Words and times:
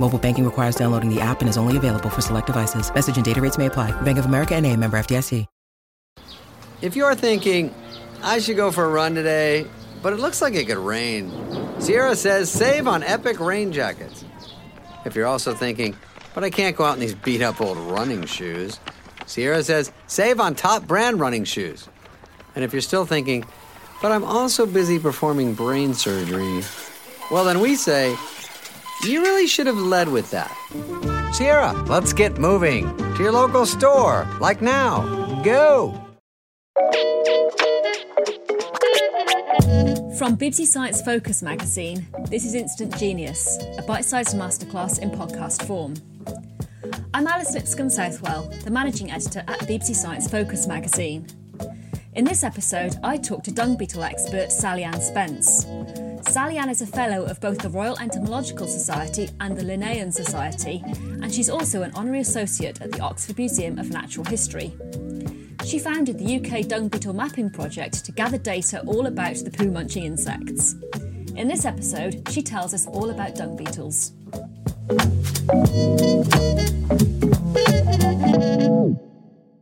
Mobile 0.00 0.18
banking 0.18 0.46
requires 0.46 0.76
downloading 0.76 1.14
the 1.14 1.20
app 1.20 1.40
and 1.42 1.48
is 1.48 1.58
only 1.58 1.76
available 1.76 2.08
for 2.08 2.22
select 2.22 2.46
devices. 2.46 2.92
Message 2.94 3.16
and 3.16 3.24
data 3.24 3.40
rates 3.40 3.58
may 3.58 3.66
apply. 3.66 3.92
Bank 4.00 4.16
of 4.16 4.24
America 4.24 4.54
and 4.54 4.64
a 4.64 4.74
member 4.74 4.98
FDIC. 4.98 5.46
If 6.80 6.96
you're 6.96 7.14
thinking, 7.14 7.74
I 8.22 8.38
should 8.38 8.56
go 8.56 8.70
for 8.70 8.86
a 8.86 8.88
run 8.88 9.14
today, 9.14 9.66
but 10.02 10.14
it 10.14 10.16
looks 10.16 10.40
like 10.40 10.54
it 10.54 10.66
could 10.66 10.78
rain, 10.78 11.30
Sierra 11.78 12.16
says 12.16 12.50
save 12.50 12.88
on 12.88 13.02
epic 13.02 13.38
rain 13.38 13.70
jackets. 13.70 14.24
If 15.04 15.14
you're 15.14 15.26
also 15.26 15.52
thinking, 15.52 15.94
but 16.34 16.42
I 16.42 16.48
can't 16.48 16.74
go 16.74 16.84
out 16.84 16.94
in 16.94 17.00
these 17.00 17.14
beat 17.14 17.42
up 17.42 17.60
old 17.60 17.76
running 17.76 18.24
shoes, 18.24 18.80
Sierra 19.26 19.62
says 19.62 19.92
save 20.06 20.40
on 20.40 20.54
top 20.54 20.86
brand 20.86 21.20
running 21.20 21.44
shoes. 21.44 21.86
And 22.54 22.64
if 22.64 22.72
you're 22.72 22.80
still 22.80 23.04
thinking, 23.04 23.44
but 24.00 24.12
I'm 24.12 24.24
also 24.24 24.64
busy 24.64 24.98
performing 24.98 25.52
brain 25.52 25.92
surgery, 25.92 26.62
well, 27.30 27.44
then 27.44 27.60
we 27.60 27.76
say, 27.76 28.16
you 29.04 29.22
really 29.22 29.46
should 29.46 29.66
have 29.66 29.78
led 29.78 30.08
with 30.08 30.30
that. 30.30 30.50
Sierra, 31.32 31.72
let's 31.86 32.12
get 32.12 32.38
moving 32.38 32.96
to 33.14 33.22
your 33.22 33.32
local 33.32 33.64
store, 33.64 34.26
like 34.40 34.60
now. 34.60 35.02
Go! 35.42 35.94
From 40.18 40.36
BBC 40.36 40.66
Science 40.66 41.00
Focus 41.00 41.42
magazine, 41.42 42.06
this 42.28 42.44
is 42.44 42.54
Instant 42.54 42.94
Genius, 42.98 43.58
a 43.78 43.82
bite 43.82 44.04
sized 44.04 44.36
masterclass 44.36 44.98
in 44.98 45.10
podcast 45.10 45.66
form. 45.66 45.94
I'm 47.14 47.26
Alice 47.26 47.54
Lipscombe-Southwell, 47.54 48.52
the 48.64 48.70
managing 48.70 49.10
editor 49.10 49.40
at 49.48 49.60
BBC 49.60 49.94
Science 49.94 50.28
Focus 50.28 50.66
magazine. 50.66 51.26
In 52.14 52.24
this 52.24 52.44
episode, 52.44 52.96
I 53.02 53.16
talk 53.16 53.44
to 53.44 53.52
dung 53.52 53.76
beetle 53.76 54.04
expert 54.04 54.52
Sally 54.52 54.84
Ann 54.84 55.00
Spence. 55.00 55.64
Sally 56.30 56.58
Ann 56.58 56.68
is 56.68 56.80
a 56.80 56.86
fellow 56.86 57.24
of 57.24 57.40
both 57.40 57.58
the 57.58 57.68
Royal 57.68 57.98
Entomological 57.98 58.68
Society 58.68 59.28
and 59.40 59.56
the 59.56 59.64
Linnean 59.64 60.12
Society, 60.12 60.80
and 60.86 61.34
she's 61.34 61.50
also 61.50 61.82
an 61.82 61.90
honorary 61.96 62.20
associate 62.20 62.80
at 62.80 62.92
the 62.92 63.00
Oxford 63.00 63.36
Museum 63.36 63.80
of 63.80 63.90
Natural 63.90 64.24
History. 64.24 64.72
She 65.64 65.80
founded 65.80 66.20
the 66.20 66.36
UK 66.36 66.68
Dung 66.68 66.86
Beetle 66.86 67.14
Mapping 67.14 67.50
Project 67.50 68.04
to 68.04 68.12
gather 68.12 68.38
data 68.38 68.80
all 68.86 69.08
about 69.08 69.38
the 69.38 69.50
poo 69.50 69.72
munching 69.72 70.04
insects. 70.04 70.76
In 71.34 71.48
this 71.48 71.64
episode, 71.64 72.28
she 72.30 72.42
tells 72.42 72.74
us 72.74 72.86
all 72.86 73.10
about 73.10 73.34
dung 73.34 73.56
beetles. 73.56 74.12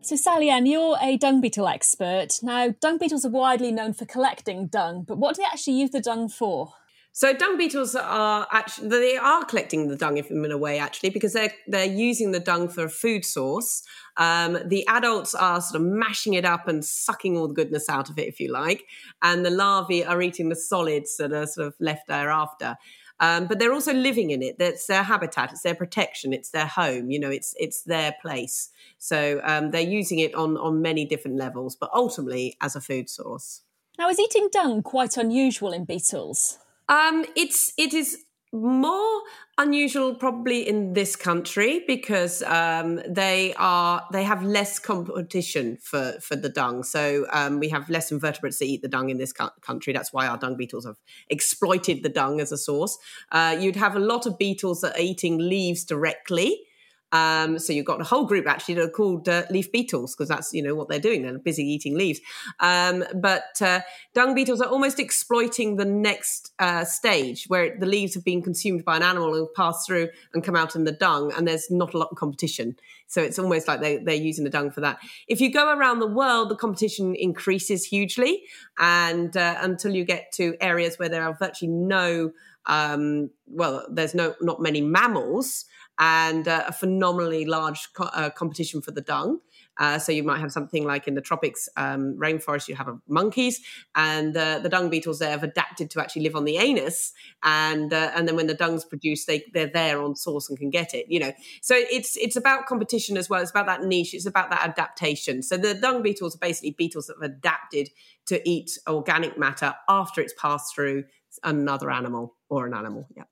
So, 0.09 0.17
Sally 0.17 0.49
Ann, 0.49 0.65
you're 0.65 0.97
a 1.03 1.19
dung 1.19 1.43
beetle 1.43 1.69
expert. 1.69 2.39
Now, 2.43 2.71
dung 2.81 2.97
beetles 2.97 3.27
are 3.27 3.31
widely 3.31 3.71
known 3.71 3.93
for 3.93 4.07
collecting 4.07 4.67
dung, 4.67 5.05
but 5.07 5.19
what 5.19 5.37
do 5.37 5.43
they 5.43 5.47
actually 5.47 5.75
use 5.75 5.91
the 5.91 6.01
dung 6.01 6.31
for? 6.31 6.73
So 7.13 7.35
dung 7.35 7.59
beetles 7.59 7.95
are 7.95 8.47
actually 8.51 8.89
they 8.89 9.19
are 9.19 9.45
collecting 9.45 9.89
the 9.89 9.97
dung 9.97 10.17
in 10.17 10.51
a 10.51 10.57
way 10.57 10.79
actually 10.79 11.11
because 11.11 11.35
they're 11.35 11.53
they're 11.67 11.85
using 11.85 12.33
the 12.33 12.41
dung 12.41 12.69
for 12.69 12.85
a 12.85 12.89
food 12.89 13.25
source. 13.25 13.83
Um, 14.17 14.57
the 14.65 14.87
adults 14.87 15.35
are 15.35 15.61
sort 15.61 15.83
of 15.83 15.87
mashing 15.87 16.33
it 16.33 16.47
up 16.47 16.69
and 16.69 16.83
sucking 16.83 17.37
all 17.37 17.49
the 17.49 17.55
goodness 17.55 17.91
out 17.91 18.09
of 18.09 18.19
it, 18.19 18.29
if 18.29 18.41
you 18.41 18.51
like, 18.51 18.85
and 19.21 19.45
the 19.45 19.51
larvae 19.51 20.07
are 20.07 20.23
eating 20.23 20.49
the 20.49 20.57
solids 20.57 21.19
that 21.19 21.35
are 21.35 21.47
sort 21.47 21.67
of 21.67 21.75
left 21.81 22.07
thereafter. 22.09 22.77
Um, 23.21 23.47
but 23.47 23.59
they're 23.59 23.73
also 23.73 23.93
living 23.93 24.31
in 24.31 24.43
it. 24.43 24.59
That's 24.59 24.87
their 24.87 25.03
habitat. 25.03 25.53
It's 25.53 25.63
their 25.63 25.75
protection. 25.75 26.33
It's 26.33 26.51
their 26.51 26.67
home. 26.67 27.11
You 27.11 27.19
know, 27.19 27.31
it's 27.31 27.55
it's 27.59 27.83
their 27.83 28.15
place. 28.23 28.71
So 28.99 29.41
um, 29.45 29.71
they're 29.71 29.81
using 29.81 30.21
it 30.21 30.35
on 30.35 30.57
on 30.57 30.83
many 30.83 31.05
different 31.05 31.37
levels, 31.37 31.77
but 31.77 31.91
ultimately 31.93 32.57
as 32.61 32.77
a 32.77 32.81
food 32.81 33.11
source. 33.11 33.63
Now, 33.99 34.09
is 34.09 34.21
eating 34.21 34.49
dung 34.53 34.83
quite 34.83 35.17
unusual 35.17 35.73
in 35.73 35.85
beetles? 35.85 36.59
Um, 36.89 37.25
it's 37.37 37.73
it 37.77 37.93
is 37.93 38.25
more 38.53 39.21
unusual 39.59 40.15
probably 40.15 40.67
in 40.67 40.95
this 40.95 41.17
country 41.17 41.85
because 41.87 42.43
um, 42.45 43.01
they 43.07 43.53
are 43.59 44.07
they 44.13 44.23
have 44.23 44.43
less 44.43 44.79
competition 44.79 45.77
for 45.83 46.13
for 46.21 46.37
the 46.37 46.49
dung. 46.49 46.83
So 46.83 47.27
um, 47.31 47.59
we 47.59 47.69
have 47.69 47.91
less 47.91 48.11
invertebrates 48.11 48.59
that 48.59 48.67
eat 48.67 48.83
the 48.83 48.89
dung 48.89 49.11
in 49.11 49.19
this 49.19 49.33
country. 49.33 49.93
That's 49.93 50.13
why 50.13 50.27
our 50.27 50.39
dung 50.39 50.57
beetles 50.57 50.87
have 50.87 50.97
exploited 51.29 52.03
the 52.03 52.09
dung 52.09 52.41
as 52.41 52.53
a 52.53 52.59
source. 52.59 52.99
Uh, 53.31 53.57
you'd 53.59 53.77
have 53.77 53.97
a 53.97 54.01
lot 54.01 54.27
of 54.27 54.39
beetles 54.39 54.81
that 54.81 54.97
are 54.97 55.03
eating 55.03 55.39
leaves 55.39 55.85
directly. 55.85 56.68
Um, 57.13 57.59
so 57.59 57.73
you've 57.73 57.87
got 57.87 58.01
a 58.01 58.05
whole 58.05 58.27
group 58.27 58.47
actually 58.47 58.75
that 58.75 58.85
are 58.85 58.91
called 58.91 59.29
uh, 59.29 59.45
leaf 59.51 59.73
beetles 59.73 60.15
because 60.15 60.29
that's 60.29 60.53
you 60.53 60.63
know 60.63 60.75
what 60.75 60.89
they're 60.89 61.01
doing. 61.01 61.23
They're 61.23 61.39
busy 61.39 61.65
eating 61.65 61.97
leaves. 61.97 62.21
Um, 62.61 63.05
but 63.15 63.61
uh, 63.63 63.81
dung 64.15 64.35
beetles 64.35 64.61
are 64.61 64.69
almost 64.69 64.99
exploiting 64.99 65.77
the 65.77 65.85
next 65.85 66.53
uh, 66.59 66.85
stage 66.85 67.47
where 67.49 67.77
the 67.79 67.87
leaves 67.87 68.15
have 68.15 68.25
been 68.25 68.43
consumed 68.43 68.85
by 68.85 68.97
an 68.97 69.03
animal 69.03 69.35
and 69.35 69.49
pass 69.57 69.87
through 69.87 70.09
and 70.35 70.45
come 70.45 70.57
out 70.57 70.77
in 70.77 70.85
the 70.85 70.93
dung, 70.93 71.33
and 71.37 71.49
there's 71.49 71.71
not 71.71 71.95
a 71.95 71.99
lot 71.99 72.09
of 72.11 72.19
competition. 72.19 72.77
So 73.07 73.23
it's 73.23 73.39
almost 73.39 73.67
like 73.67 73.81
they, 73.81 73.97
they're 73.97 74.15
using 74.15 74.45
the 74.45 74.51
dung 74.51 74.71
for 74.71 74.83
that. 74.83 74.99
If 75.29 75.41
you 75.41 75.51
go 75.51 75.73
around 75.73 76.01
the 76.01 76.07
world, 76.07 76.51
the 76.51 76.57
competition 76.57 77.15
increases 77.15 77.85
hugely, 77.85 78.43
and 78.79 79.35
uh, 79.35 79.57
until 79.61 79.95
you 79.95 80.05
get 80.05 80.33
to 80.33 80.57
areas 80.61 80.99
where 80.99 81.09
there 81.09 81.25
are 81.25 81.35
virtually 81.35 81.71
no 81.73 82.33
um, 82.67 83.31
well, 83.47 83.87
there's 83.91 84.15
no 84.15 84.35
not 84.41 84.61
many 84.61 84.83
mammals 84.83 85.65
and 85.99 86.47
uh, 86.47 86.65
a 86.69 86.73
phenomenally 86.73 87.45
large 87.45 87.93
co- 87.93 88.05
uh, 88.05 88.31
competition 88.31 88.81
for 88.81 88.93
the 88.93 89.01
dung. 89.01 89.41
Uh, 89.79 89.99
so 89.99 90.11
you 90.11 90.25
might 90.25 90.41
have 90.41 90.51
something 90.51 90.85
like 90.85 91.07
in 91.07 91.15
the 91.15 91.21
tropics 91.21 91.69
um, 91.77 92.17
rainforest, 92.19 92.67
you 92.67 92.75
have 92.75 92.89
monkeys, 93.09 93.61
and 93.95 94.37
uh, 94.37 94.59
the 94.59 94.69
dung 94.69 94.91
beetles 94.91 95.21
there 95.21 95.31
have 95.31 95.45
adapted 95.45 95.89
to 95.89 96.01
actually 96.01 96.23
live 96.23 96.35
on 96.35 96.45
the 96.45 96.57
anus, 96.57 97.13
and 97.45 97.93
uh, 97.93 98.11
and 98.15 98.27
then 98.27 98.35
when 98.35 98.49
the 98.49 98.55
dung's 98.55 98.85
produced, 98.85 99.29
they 99.29 99.45
they're 99.55 99.71
there 99.73 100.03
on 100.03 100.17
source 100.17 100.49
and 100.49 100.59
can 100.59 100.71
get 100.71 100.95
it. 100.95 101.07
You 101.09 101.21
know, 101.21 101.33
so 101.63 101.77
it's 101.77 102.17
it's 102.17 102.35
about 102.35 102.67
competition 102.67 103.17
as 103.17 103.31
well. 103.31 103.41
It's 103.41 103.53
about 103.53 103.67
that 103.67 103.85
niche. 103.85 104.15
It's 104.15 104.27
about 104.27 104.51
that 104.51 104.67
adaptation. 104.69 105.43
So 105.43 105.57
the 105.57 105.75
dung 105.75 106.03
beetles 106.03 106.35
are 106.35 106.41
basically 106.41 106.73
beetles 106.73 107.07
that 107.07 107.17
have 107.23 107.31
adapted 107.31 107.91
to 108.27 108.49
eat 108.49 108.79
organic 108.89 109.39
matter 109.39 109.75
after 109.89 110.21
it's 110.21 110.35
passed 110.35 110.75
through 110.75 111.05
another 111.45 111.91
animal 111.91 112.35
or 112.49 112.67
an 112.67 112.75
animal. 112.75 113.07
Yeah. 113.17 113.25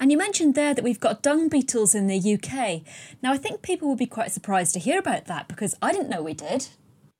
And 0.00 0.10
you 0.10 0.18
mentioned 0.18 0.54
there 0.54 0.74
that 0.74 0.84
we've 0.84 1.00
got 1.00 1.22
dung 1.22 1.48
beetles 1.48 1.94
in 1.94 2.06
the 2.06 2.34
UK. 2.34 2.82
Now, 3.22 3.32
I 3.32 3.36
think 3.36 3.62
people 3.62 3.88
will 3.88 3.96
be 3.96 4.06
quite 4.06 4.32
surprised 4.32 4.74
to 4.74 4.80
hear 4.80 4.98
about 4.98 5.26
that 5.26 5.48
because 5.48 5.76
I 5.80 5.92
didn't 5.92 6.10
know 6.10 6.22
we 6.22 6.34
did. 6.34 6.68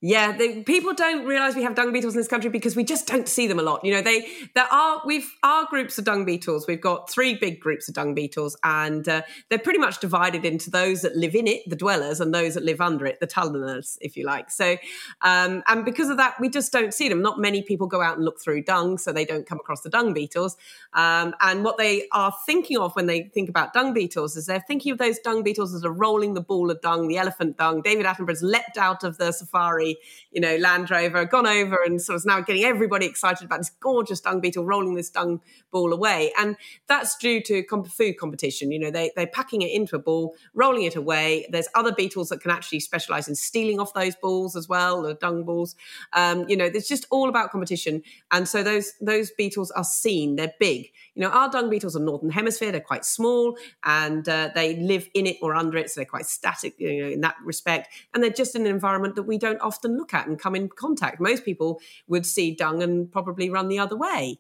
Yeah, 0.07 0.37
they, 0.37 0.63
people 0.63 0.93
don't 0.93 1.25
realize 1.25 1.57
we 1.57 1.63
have 1.63 1.75
dung 1.75 1.91
beetles 1.91 2.13
in 2.13 2.21
this 2.21 2.29
country 2.29 2.51
because 2.51 2.77
we 2.77 2.85
just 2.85 3.07
don't 3.07 3.27
see 3.27 3.47
them 3.47 3.59
a 3.59 3.63
lot. 3.63 3.83
You 3.83 3.95
know, 3.95 4.03
they 4.03 4.27
there 4.55 4.71
are 4.71 5.01
we've 5.07 5.33
our 5.43 5.65
groups 5.65 5.97
of 5.97 6.05
dung 6.05 6.27
beetles. 6.27 6.67
We've 6.69 6.79
got 6.79 7.09
three 7.09 7.37
big 7.37 7.59
groups 7.59 7.89
of 7.89 7.95
dung 7.95 8.13
beetles, 8.13 8.55
and 8.63 9.09
uh, 9.09 9.23
they're 9.49 9.59
pretty 9.59 9.79
much 9.79 10.01
divided 10.01 10.45
into 10.45 10.69
those 10.69 11.01
that 11.01 11.17
live 11.17 11.35
in 11.35 11.47
it, 11.47 11.63
the 11.67 11.75
dwellers, 11.75 12.21
and 12.21 12.35
those 12.35 12.53
that 12.53 12.65
live 12.65 12.83
under 12.83 13.07
it, 13.07 13.19
the 13.21 13.27
tunnelers, 13.27 13.97
if 14.03 14.15
you 14.15 14.27
like. 14.27 14.51
So, 14.51 14.77
um, 15.23 15.63
and 15.69 15.87
because 15.87 16.11
of 16.11 16.19
that, 16.19 16.39
we 16.39 16.51
just 16.51 16.71
don't 16.71 16.93
see 16.93 17.09
them. 17.09 17.23
Not 17.23 17.39
many 17.41 17.63
people 17.63 17.87
go 17.87 18.03
out 18.03 18.17
and 18.17 18.27
look 18.27 18.39
through 18.43 18.65
dung, 18.65 18.99
so 18.99 19.11
they 19.11 19.25
don't 19.25 19.47
come 19.47 19.59
across 19.59 19.81
the 19.81 19.89
dung 19.89 20.13
beetles. 20.13 20.59
Um, 20.93 21.35
and 21.41 21.65
what 21.65 21.79
they 21.79 22.09
are 22.13 22.35
thinking 22.45 22.77
of 22.77 22.95
when 22.95 23.07
they 23.07 23.31
think 23.33 23.49
about 23.49 23.73
dung 23.73 23.95
beetles 23.95 24.37
is 24.37 24.45
they're 24.45 24.65
thinking 24.69 24.93
of 24.93 24.99
those 24.99 25.19
dung 25.21 25.43
beetles 25.43 25.75
as 25.75 25.83
a 25.83 25.91
rolling 25.91 26.35
the 26.35 26.43
ball 26.43 26.71
of 26.71 26.83
dung, 26.83 27.09
the 27.09 27.17
elephant 27.17 27.57
dung. 27.57 27.81
David 27.81 28.05
Attenborough's 28.05 28.43
leapt 28.43 28.77
out 28.77 29.03
of 29.03 29.17
the 29.17 29.33
safari 29.33 29.94
you 30.31 30.41
know, 30.41 30.57
Land 30.57 30.91
Rover, 30.91 31.25
gone 31.25 31.47
over 31.47 31.79
and 31.85 32.01
sort 32.01 32.17
of 32.17 32.27
now 32.27 32.41
getting 32.41 32.65
everybody 32.65 33.07
excited 33.07 33.45
about 33.45 33.61
this 33.61 33.71
gorgeous 33.81 34.21
dung 34.21 34.41
beetle 34.41 34.65
rolling 34.65 34.95
this 34.95 35.11
dung 35.11 35.41
ball 35.71 35.93
away. 35.93 36.33
And 36.39 36.57
that's 36.87 37.17
due 37.17 37.41
to 37.43 37.63
comp- 37.65 37.89
food 37.89 38.19
competition. 38.19 38.73
You 38.73 38.79
know, 38.79 38.91
they, 38.91 39.13
they're 39.17 39.27
packing 39.27 39.63
it 39.63 39.71
into 39.73 39.97
a 39.97 39.99
ball, 39.99 40.35
rolling 40.55 40.85
it 40.85 40.97
away. 40.97 41.47
There's 41.51 41.69
other 41.75 41.93
beetles 41.93 42.29
that 42.31 42.41
can 42.41 42.51
actually 42.51 42.81
specialize 42.81 43.29
in 43.29 43.35
stealing 43.35 43.81
off 43.81 43.95
those 43.95 44.15
balls 44.17 44.57
as 44.57 44.69
well, 44.69 45.03
the 45.03 45.15
dung 45.15 45.45
balls. 45.45 45.75
Um, 46.13 46.49
you 46.49 46.57
know, 46.57 46.65
it's 46.65 46.89
just 46.89 47.07
all 47.11 47.29
about 47.29 47.51
competition. 47.51 48.03
And 48.31 48.49
so 48.49 48.63
those, 48.63 48.93
those 49.01 49.31
beetles 49.31 49.71
are 49.73 49.85
seen, 49.85 50.37
they're 50.37 50.55
big. 50.59 50.91
You 51.15 51.23
know, 51.23 51.29
our 51.29 51.51
dung 51.51 51.71
beetles 51.71 51.97
are 51.97 52.01
northern 52.01 52.31
hemisphere, 52.31 52.73
they're 52.73 52.81
quite 52.81 53.05
small 53.05 53.57
and 53.85 54.29
uh, 54.29 54.51
they 54.55 54.77
live 54.77 55.09
in 55.15 55.27
it 55.27 55.37
or 55.43 55.55
under 55.55 55.79
it. 55.79 55.91
So 55.91 56.01
they're 56.01 56.07
quite 56.07 56.27
static, 56.27 56.75
you 56.79 57.03
know, 57.03 57.11
in 57.11 57.21
that 57.21 57.37
respect. 57.45 57.89
And 58.13 58.23
they're 58.23 58.31
just 58.31 58.55
in 58.55 58.63
an 58.63 58.69
environment 58.69 59.15
that 59.17 59.25
we 59.25 59.39
don't 59.39 59.61
often 59.61 59.74
look 59.83 60.15
at 60.15 60.27
and 60.27 60.39
come 60.39 60.55
in 60.55 60.69
contact. 60.69 61.21
Most 61.21 61.45
people 61.45 61.81
would 62.09 62.27
see 62.27 62.55
dung 62.55 62.83
and 62.83 63.11
probably 63.11 63.51
run 63.51 63.69
the 63.69 63.79
other 63.79 63.97
way. 63.97 64.39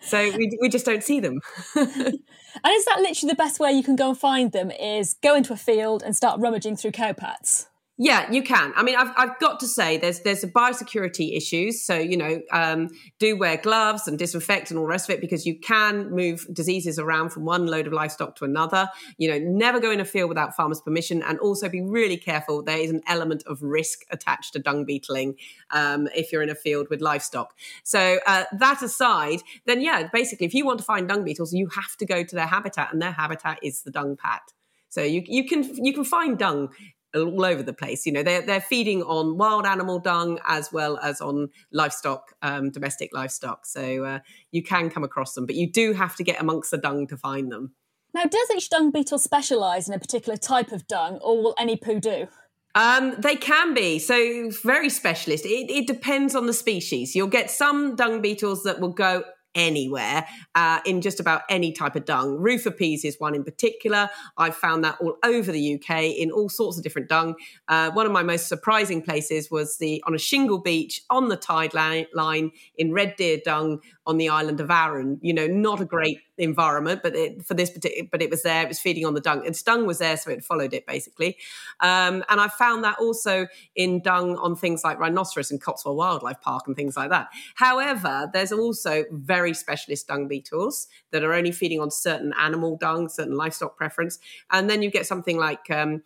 So 0.00 0.30
we, 0.36 0.56
we 0.60 0.68
just 0.68 0.86
don't 0.86 1.02
see 1.02 1.20
them. 1.20 1.40
and 1.74 1.86
is 1.86 2.84
that 2.84 3.00
literally 3.00 3.30
the 3.30 3.36
best 3.36 3.58
way 3.58 3.72
you 3.72 3.82
can 3.82 3.96
go 3.96 4.10
and 4.10 4.18
find 4.18 4.52
them 4.52 4.70
is 4.70 5.14
go 5.22 5.34
into 5.34 5.52
a 5.52 5.56
field 5.56 6.02
and 6.02 6.14
start 6.14 6.40
rummaging 6.40 6.76
through 6.76 6.92
cowpats? 6.92 7.66
Yeah, 7.98 8.30
you 8.30 8.42
can. 8.42 8.74
I 8.76 8.82
mean, 8.82 8.94
I've, 8.94 9.10
I've 9.16 9.38
got 9.38 9.58
to 9.60 9.66
say, 9.66 9.96
there's 9.96 10.20
there's 10.20 10.44
a 10.44 10.48
biosecurity 10.48 11.34
issues. 11.34 11.82
So 11.82 11.94
you 11.96 12.18
know, 12.18 12.42
um, 12.52 12.90
do 13.18 13.38
wear 13.38 13.56
gloves 13.56 14.06
and 14.06 14.18
disinfect 14.18 14.70
and 14.70 14.78
all 14.78 14.84
the 14.84 14.90
rest 14.90 15.08
of 15.08 15.14
it 15.14 15.20
because 15.22 15.46
you 15.46 15.58
can 15.58 16.10
move 16.10 16.46
diseases 16.52 16.98
around 16.98 17.30
from 17.30 17.46
one 17.46 17.66
load 17.66 17.86
of 17.86 17.94
livestock 17.94 18.36
to 18.36 18.44
another. 18.44 18.88
You 19.16 19.30
know, 19.30 19.38
never 19.38 19.80
go 19.80 19.90
in 19.90 20.00
a 20.00 20.04
field 20.04 20.28
without 20.28 20.54
farmer's 20.54 20.80
permission, 20.82 21.22
and 21.22 21.38
also 21.38 21.70
be 21.70 21.80
really 21.80 22.18
careful. 22.18 22.62
There 22.62 22.76
is 22.78 22.90
an 22.90 23.00
element 23.08 23.44
of 23.46 23.62
risk 23.62 24.02
attached 24.10 24.52
to 24.52 24.58
dung 24.58 24.84
beetling 24.84 25.36
um, 25.70 26.06
if 26.14 26.32
you're 26.32 26.42
in 26.42 26.50
a 26.50 26.54
field 26.54 26.88
with 26.90 27.00
livestock. 27.00 27.54
So 27.82 28.18
uh, 28.26 28.44
that 28.58 28.82
aside, 28.82 29.40
then 29.64 29.80
yeah, 29.80 30.08
basically, 30.12 30.46
if 30.46 30.52
you 30.52 30.66
want 30.66 30.80
to 30.80 30.84
find 30.84 31.08
dung 31.08 31.24
beetles, 31.24 31.54
you 31.54 31.68
have 31.74 31.96
to 31.96 32.04
go 32.04 32.22
to 32.24 32.34
their 32.34 32.46
habitat, 32.46 32.92
and 32.92 33.00
their 33.00 33.12
habitat 33.12 33.58
is 33.62 33.84
the 33.84 33.90
dung 33.90 34.16
pat. 34.16 34.52
So 34.88 35.02
you 35.02 35.22
you 35.26 35.46
can 35.46 35.62
you 35.84 35.92
can 35.92 36.04
find 36.04 36.38
dung 36.38 36.70
all 37.16 37.44
over 37.44 37.62
the 37.62 37.72
place. 37.72 38.06
You 38.06 38.12
know, 38.12 38.22
they're 38.22 38.42
they're 38.42 38.60
feeding 38.60 39.02
on 39.02 39.36
wild 39.36 39.66
animal 39.66 39.98
dung 39.98 40.38
as 40.46 40.72
well 40.72 40.98
as 40.98 41.20
on 41.20 41.48
livestock, 41.72 42.34
um, 42.42 42.70
domestic 42.70 43.10
livestock. 43.12 43.66
So 43.66 44.04
uh, 44.04 44.18
you 44.52 44.62
can 44.62 44.90
come 44.90 45.04
across 45.04 45.34
them, 45.34 45.46
but 45.46 45.54
you 45.54 45.70
do 45.70 45.92
have 45.92 46.16
to 46.16 46.24
get 46.24 46.40
amongst 46.40 46.70
the 46.70 46.78
dung 46.78 47.06
to 47.08 47.16
find 47.16 47.50
them. 47.50 47.72
Now, 48.14 48.24
does 48.24 48.50
each 48.56 48.70
dung 48.70 48.90
beetle 48.90 49.18
specialise 49.18 49.88
in 49.88 49.94
a 49.94 49.98
particular 49.98 50.38
type 50.38 50.72
of 50.72 50.86
dung, 50.86 51.18
or 51.18 51.42
will 51.42 51.54
any 51.58 51.76
poo 51.76 52.00
do? 52.00 52.28
Um, 52.74 53.14
they 53.18 53.36
can 53.36 53.72
be 53.72 53.98
so 53.98 54.50
very 54.62 54.90
specialist. 54.90 55.46
It, 55.46 55.70
it, 55.70 55.86
depends 55.86 56.34
on 56.34 56.46
the 56.46 56.52
species. 56.52 57.16
You'll 57.16 57.26
get 57.26 57.50
some 57.50 57.96
dung 57.96 58.20
beetles 58.20 58.64
that 58.64 58.80
will 58.80 58.92
go 58.92 59.24
anywhere 59.56 60.26
uh, 60.54 60.80
in 60.84 61.00
just 61.00 61.18
about 61.18 61.42
any 61.48 61.72
type 61.72 61.96
of 61.96 62.04
dung. 62.04 62.36
Rufipes 62.36 63.04
is 63.04 63.18
one 63.18 63.34
in 63.34 63.42
particular. 63.42 64.08
I've 64.36 64.54
found 64.54 64.84
that 64.84 64.98
all 65.00 65.16
over 65.24 65.50
the 65.50 65.74
UK 65.74 66.04
in 66.04 66.30
all 66.30 66.48
sorts 66.48 66.76
of 66.76 66.84
different 66.84 67.08
dung. 67.08 67.34
Uh, 67.66 67.90
one 67.90 68.06
of 68.06 68.12
my 68.12 68.22
most 68.22 68.46
surprising 68.46 69.02
places 69.02 69.50
was 69.50 69.78
the 69.78 70.02
on 70.06 70.14
a 70.14 70.18
shingle 70.18 70.60
beach 70.60 71.00
on 71.10 71.28
the 71.28 71.36
tide 71.36 71.74
line, 71.74 72.06
line 72.14 72.52
in 72.76 72.92
Red 72.92 73.16
Deer 73.16 73.38
Dung 73.44 73.80
on 74.06 74.18
the 74.18 74.28
island 74.28 74.60
of 74.60 74.70
Arran. 74.70 75.18
You 75.22 75.34
know, 75.34 75.46
not 75.46 75.80
a 75.80 75.84
great 75.84 76.20
environment, 76.38 77.00
but 77.02 77.14
it, 77.14 77.44
for 77.44 77.54
this 77.54 77.70
particular, 77.70 78.08
but 78.10 78.22
it 78.22 78.30
was 78.30 78.42
there. 78.42 78.62
It 78.62 78.68
was 78.68 78.78
feeding 78.78 79.04
on 79.04 79.14
the 79.14 79.20
dung, 79.20 79.46
and 79.46 79.64
dung 79.64 79.86
was 79.86 79.98
there, 79.98 80.16
so 80.16 80.30
it 80.30 80.44
followed 80.44 80.74
it 80.74 80.86
basically. 80.86 81.36
Um, 81.80 82.24
and 82.28 82.40
I 82.40 82.48
found 82.48 82.84
that 82.84 82.98
also 82.98 83.46
in 83.74 84.02
dung 84.02 84.36
on 84.36 84.56
things 84.56 84.84
like 84.84 84.98
rhinoceros 84.98 85.50
and 85.50 85.60
Cotswold 85.60 85.96
Wildlife 85.96 86.40
Park 86.40 86.64
and 86.66 86.76
things 86.76 86.96
like 86.96 87.10
that. 87.10 87.28
However, 87.56 88.30
there's 88.32 88.52
also 88.52 89.04
very 89.10 89.54
specialist 89.54 90.08
dung 90.08 90.28
beetles 90.28 90.88
that 91.10 91.24
are 91.24 91.32
only 91.32 91.52
feeding 91.52 91.80
on 91.80 91.90
certain 91.90 92.32
animal 92.38 92.76
dung, 92.76 93.08
certain 93.08 93.36
livestock 93.36 93.76
preference, 93.76 94.18
and 94.50 94.68
then 94.68 94.82
you 94.82 94.90
get 94.90 95.06
something 95.06 95.38
like. 95.38 95.70
Um, 95.70 96.02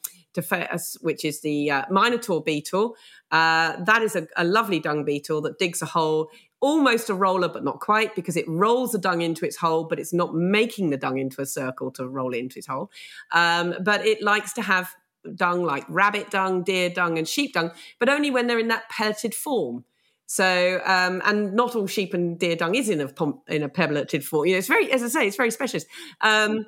which 1.01 1.25
is 1.25 1.41
the 1.41 1.71
uh, 1.71 1.83
minotaur 1.91 2.41
beetle. 2.41 2.95
Uh, 3.33 3.83
that 3.85 4.01
is 4.03 4.15
a, 4.15 4.29
a, 4.37 4.45
lovely 4.45 4.79
dung 4.79 5.05
beetle 5.05 5.41
that 5.41 5.59
digs 5.59 5.83
a 5.83 5.87
hole 5.87 6.31
almost 6.61 7.09
a 7.11 7.15
roller, 7.15 7.49
but 7.49 7.65
not 7.65 7.81
quite, 7.81 8.15
because 8.15 8.37
it 8.37 8.47
rolls 8.47 8.93
the 8.93 8.99
dung 8.99 9.23
into 9.23 9.45
its 9.45 9.57
hole, 9.57 9.85
but 9.85 9.99
it's 9.99 10.13
not 10.13 10.35
making 10.35 10.91
the 10.91 10.97
dung 10.97 11.19
into 11.19 11.41
a 11.41 11.47
circle 11.47 11.91
to 11.93 12.07
roll 12.09 12.35
into 12.35 12.59
its 12.59 12.67
hole. 12.67 12.91
Um, 13.33 13.75
but 13.83 14.07
it 14.07 14.23
likes 14.23 14.53
to 14.55 14.63
have 14.63 14.95
dung 15.35 15.65
like 15.65 15.85
rabbit 15.89 16.31
dung, 16.31 16.63
deer 16.63 16.91
dung, 16.91 17.19
and 17.19 17.29
sheep 17.29 17.55
dung, 17.55 17.71
but 17.99 18.09
only 18.09 18.31
when 18.31 18.47
they're 18.47 18.59
in 18.59 18.69
that 18.69 18.89
pelleted 18.89 19.35
form. 19.35 19.85
So, 20.31 20.81
um, 20.85 21.21
and 21.25 21.55
not 21.55 21.75
all 21.75 21.89
sheep 21.89 22.15
and 22.15 22.39
deer 22.39 22.55
dung 22.55 22.77
is 22.77 22.89
in 22.89 23.01
a 23.01 23.13
in 23.49 23.65
a 23.65 23.69
pelleted 23.69 24.25
form. 24.25 24.47
You 24.47 24.53
know, 24.53 24.59
it's 24.59 24.69
very, 24.69 24.93
as 24.93 25.03
I 25.03 25.09
say, 25.09 25.27
it's 25.27 25.37
very 25.37 25.51
specialist. 25.51 25.89
Um, 26.21 26.67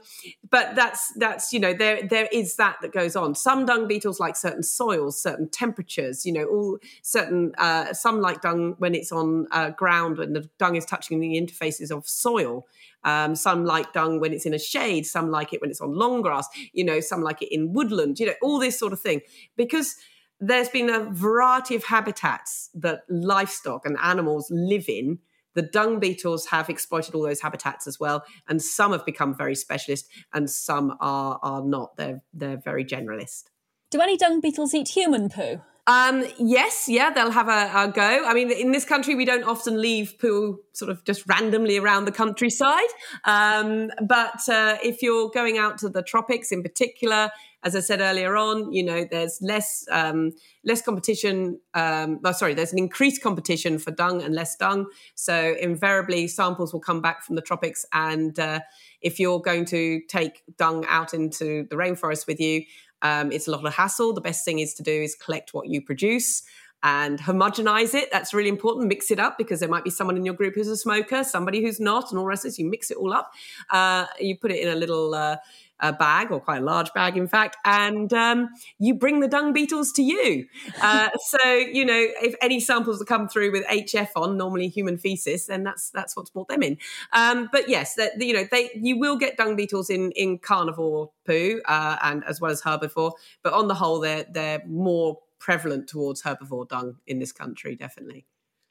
but 0.51 0.75
that's 0.75 1.13
that's 1.17 1.53
you 1.53 1.61
know 1.61 1.73
there 1.73 2.03
there 2.03 2.29
is 2.33 2.57
that 2.57 2.79
that 2.83 2.91
goes 2.93 3.15
on. 3.15 3.37
Some 3.37 3.65
dung 3.65 3.87
beetles 3.87 4.19
like 4.19 4.35
certain 4.35 4.65
soils, 4.65 5.23
certain 5.23 5.49
temperatures. 5.49 6.27
You 6.27 6.33
know, 6.33 6.45
all 6.47 6.79
certain 7.03 7.53
uh, 7.57 7.93
some 7.93 8.21
like 8.21 8.43
dung 8.43 8.75
when 8.79 8.97
it's 8.97 9.13
on 9.13 9.47
uh, 9.53 9.71
ground 9.71 10.19
and 10.19 10.35
the 10.35 10.51
dung 10.59 10.75
is 10.75 10.85
touching 10.85 11.21
the 11.21 11.41
interfaces 11.41 11.97
of 11.97 12.09
soil. 12.09 12.67
Um, 13.05 13.37
some 13.37 13.65
like 13.65 13.93
dung 13.93 14.19
when 14.19 14.33
it's 14.33 14.45
in 14.45 14.55
a 14.55 14.59
shade. 14.59 15.07
Some 15.07 15.31
like 15.31 15.53
it 15.53 15.61
when 15.61 15.71
it's 15.71 15.81
on 15.81 15.95
long 15.95 16.21
grass. 16.21 16.49
You 16.73 16.83
know, 16.83 16.99
some 16.99 17.23
like 17.23 17.43
it 17.43 17.55
in 17.55 17.73
woodland. 17.73 18.19
You 18.19 18.27
know, 18.27 18.35
all 18.43 18.59
this 18.59 18.77
sort 18.77 18.93
of 18.93 18.99
thing 18.99 19.21
because 19.57 19.95
there's 20.43 20.69
been 20.69 20.91
a 20.91 21.09
variety 21.11 21.77
of 21.77 21.85
habitats 21.85 22.69
that 22.75 23.03
livestock 23.09 23.87
and 23.87 23.97
animals 24.03 24.49
live 24.51 24.89
in. 24.89 25.21
The 25.55 25.63
dung 25.63 26.01
beetles 26.01 26.47
have 26.47 26.69
exploited 26.69 27.15
all 27.15 27.23
those 27.23 27.43
habitats 27.43 27.87
as 27.87 28.01
well, 28.01 28.25
and 28.49 28.61
some 28.61 28.91
have 28.93 29.07
become 29.07 29.37
very 29.37 29.55
specialist, 29.55 30.09
and 30.35 30.51
some 30.51 30.97
are 31.01 31.39
are 31.43 31.63
not. 31.65 31.97
They're 31.97 32.23
they're 32.35 32.57
very 32.57 32.85
generalist. 32.85 33.45
Do 33.91 34.01
any 34.01 34.17
dung 34.17 34.41
beetles 34.41 34.75
eat 34.75 34.89
human 34.89 35.29
poo? 35.29 35.61
Um, 35.89 36.25
yes, 36.39 36.89
yeah, 36.89 37.11
they'll 37.11 37.33
have 37.33 37.49
a, 37.49 37.71
a, 37.75 37.93
go. 37.93 38.25
I 38.25 38.35
mean, 38.35 38.53
in 38.53 38.71
this 38.71 38.85
country, 38.85 39.17
we 39.17 39.25
don't 39.25 39.43
often 39.43 39.81
leave 39.81 40.15
poo 40.21 40.61
sort 40.73 40.93
of 40.93 41.05
just 41.05 41.29
randomly 41.29 41.77
around 41.77 42.05
the 42.05 42.13
countryside. 42.13 42.89
Um, 43.25 43.91
but 44.07 44.49
uh, 44.49 44.79
if 44.85 45.03
you're 45.03 45.29
going 45.31 45.59
out 45.59 45.79
to 45.79 45.89
the 45.89 46.03
tropics 46.03 46.53
in 46.53 46.63
particular, 46.63 47.31
as 47.65 47.75
I 47.75 47.81
said 47.81 48.01
earlier 48.01 48.37
on, 48.37 48.73
you 48.73 48.85
know, 48.85 49.05
there's 49.11 49.39
less 49.41 49.85
um, 49.91 50.33
less 50.65 50.83
competition. 50.83 51.61
Um, 51.75 52.21
oh, 52.25 52.33
sorry, 52.33 52.55
there's 52.55 52.73
an 52.73 52.79
increased 52.79 53.21
competition 53.21 53.79
for 53.79 53.91
dung 53.91 54.23
and 54.23 54.35
less 54.35 54.57
dung. 54.57 54.87
So 55.17 55.57
invariably, 55.61 56.29
samples 56.29 56.73
will 56.73 56.81
come 56.81 57.01
back 57.01 57.25
from 57.25 57.35
the 57.35 57.43
tropics, 57.43 57.85
and 57.93 58.39
uh, 58.39 58.61
if 59.01 59.19
you're 59.19 59.41
going 59.41 59.65
to 59.67 60.01
take 60.09 60.43
dung 60.59 60.85
out 60.87 61.13
into 61.13 61.67
the 61.71 61.77
rainforest 61.77 62.27
with 62.27 62.41
you, 62.41 62.63
um, 63.03 63.31
it's 63.33 63.49
a 63.49 63.51
lot 63.51 63.65
of 63.65 63.75
hassle. 63.75 64.13
The 64.13 64.21
best 64.21 64.45
thing 64.45 64.61
is 64.61 64.75
to 64.75 64.83
do 64.83 64.93
is 64.93 65.15
collect 65.15 65.53
what 65.53 65.69
you 65.69 65.83
produce 65.83 66.43
and 66.83 67.19
homogenize 67.19 67.95
it. 67.95 68.11
That's 68.11 68.35
really 68.35 68.49
important. 68.49 68.89
Mix 68.89 69.11
it 69.11 69.21
up 69.21 69.39
because 69.39 69.61
there 69.61 69.69
might 69.69 69.85
be 69.85 69.91
someone 69.91 70.17
in 70.17 70.25
your 70.25 70.35
group 70.35 70.55
who's 70.55 70.69
a 70.69 70.77
smoker, 70.77 71.23
somebody 71.23 71.63
who's 71.63 71.79
not, 71.79 72.11
and 72.11 72.19
all 72.19 72.25
the 72.25 72.29
rest 72.29 72.45
of 72.45 72.51
this. 72.51 72.59
You 72.59 72.69
mix 72.69 72.91
it 72.91 72.97
all 72.97 73.13
up. 73.13 73.33
Uh, 73.71 74.07
you 74.19 74.37
put 74.37 74.51
it 74.51 74.61
in 74.61 74.69
a 74.69 74.75
little 74.75 75.15
uh, 75.15 75.37
a 75.83 75.93
bag, 75.93 76.31
or 76.31 76.41
quite 76.41 76.63
a 76.63 76.65
large 76.65 76.93
bag, 76.95 77.17
in 77.17 77.27
fact, 77.27 77.57
and 77.65 78.13
um, 78.13 78.49
you 78.79 78.95
bring 78.95 79.21
the 79.21 79.29
dung 79.29 79.53
beetles 79.53 79.93
to 79.93 80.03
you. 80.03 80.47
Uh, 80.81 81.11
so 81.21 81.49
you 81.49 81.85
know, 81.85 82.07
if 82.23 82.35
any 82.41 82.61
samples 82.61 82.99
that 83.01 83.07
come 83.07 83.29
through 83.29 83.53
with 83.53 83.67
HF 83.67 84.09
on, 84.17 84.37
normally 84.37 84.69
human 84.69 84.97
feces, 84.97 85.47
then 85.47 85.65
that's 85.65 85.91
that's 85.91 86.17
what's 86.17 86.31
brought 86.31 86.49
them 86.49 86.63
in. 86.63 86.79
Um, 87.13 87.49
but 87.53 87.69
yes, 87.69 87.97
that, 87.97 88.21
you 88.21 88.33
know, 88.33 88.45
they 88.51 88.71
you 88.75 88.99
will 88.99 89.17
get 89.17 89.37
dung 89.37 89.57
beetles 89.57 89.91
in 89.91 90.13
in 90.13 90.39
carnivore 90.39 91.11
poo 91.27 91.61
uh, 91.67 91.97
and 92.03 92.25
as 92.25 92.41
well 92.41 92.51
as 92.51 92.63
herbivore, 92.63 93.13
but 93.43 93.53
on 93.53 93.69
the 93.69 93.75
whole, 93.75 94.01
they're 94.01 94.25
they're 94.31 94.63
more 94.67 95.19
prevalent 95.39 95.89
towards 95.89 96.23
herbivore 96.23 96.69
dung 96.69 96.97
in 97.07 97.19
this 97.19 97.33
country, 97.33 97.75
definitely. 97.75 98.25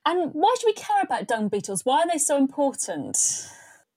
And 0.05 0.31
why 0.33 0.55
should 0.59 0.67
we 0.67 0.73
care 0.73 1.01
about 1.03 1.27
dung 1.27 1.49
beetles? 1.49 1.85
Why 1.85 2.01
are 2.01 2.07
they 2.07 2.17
so 2.17 2.37
important? 2.37 3.17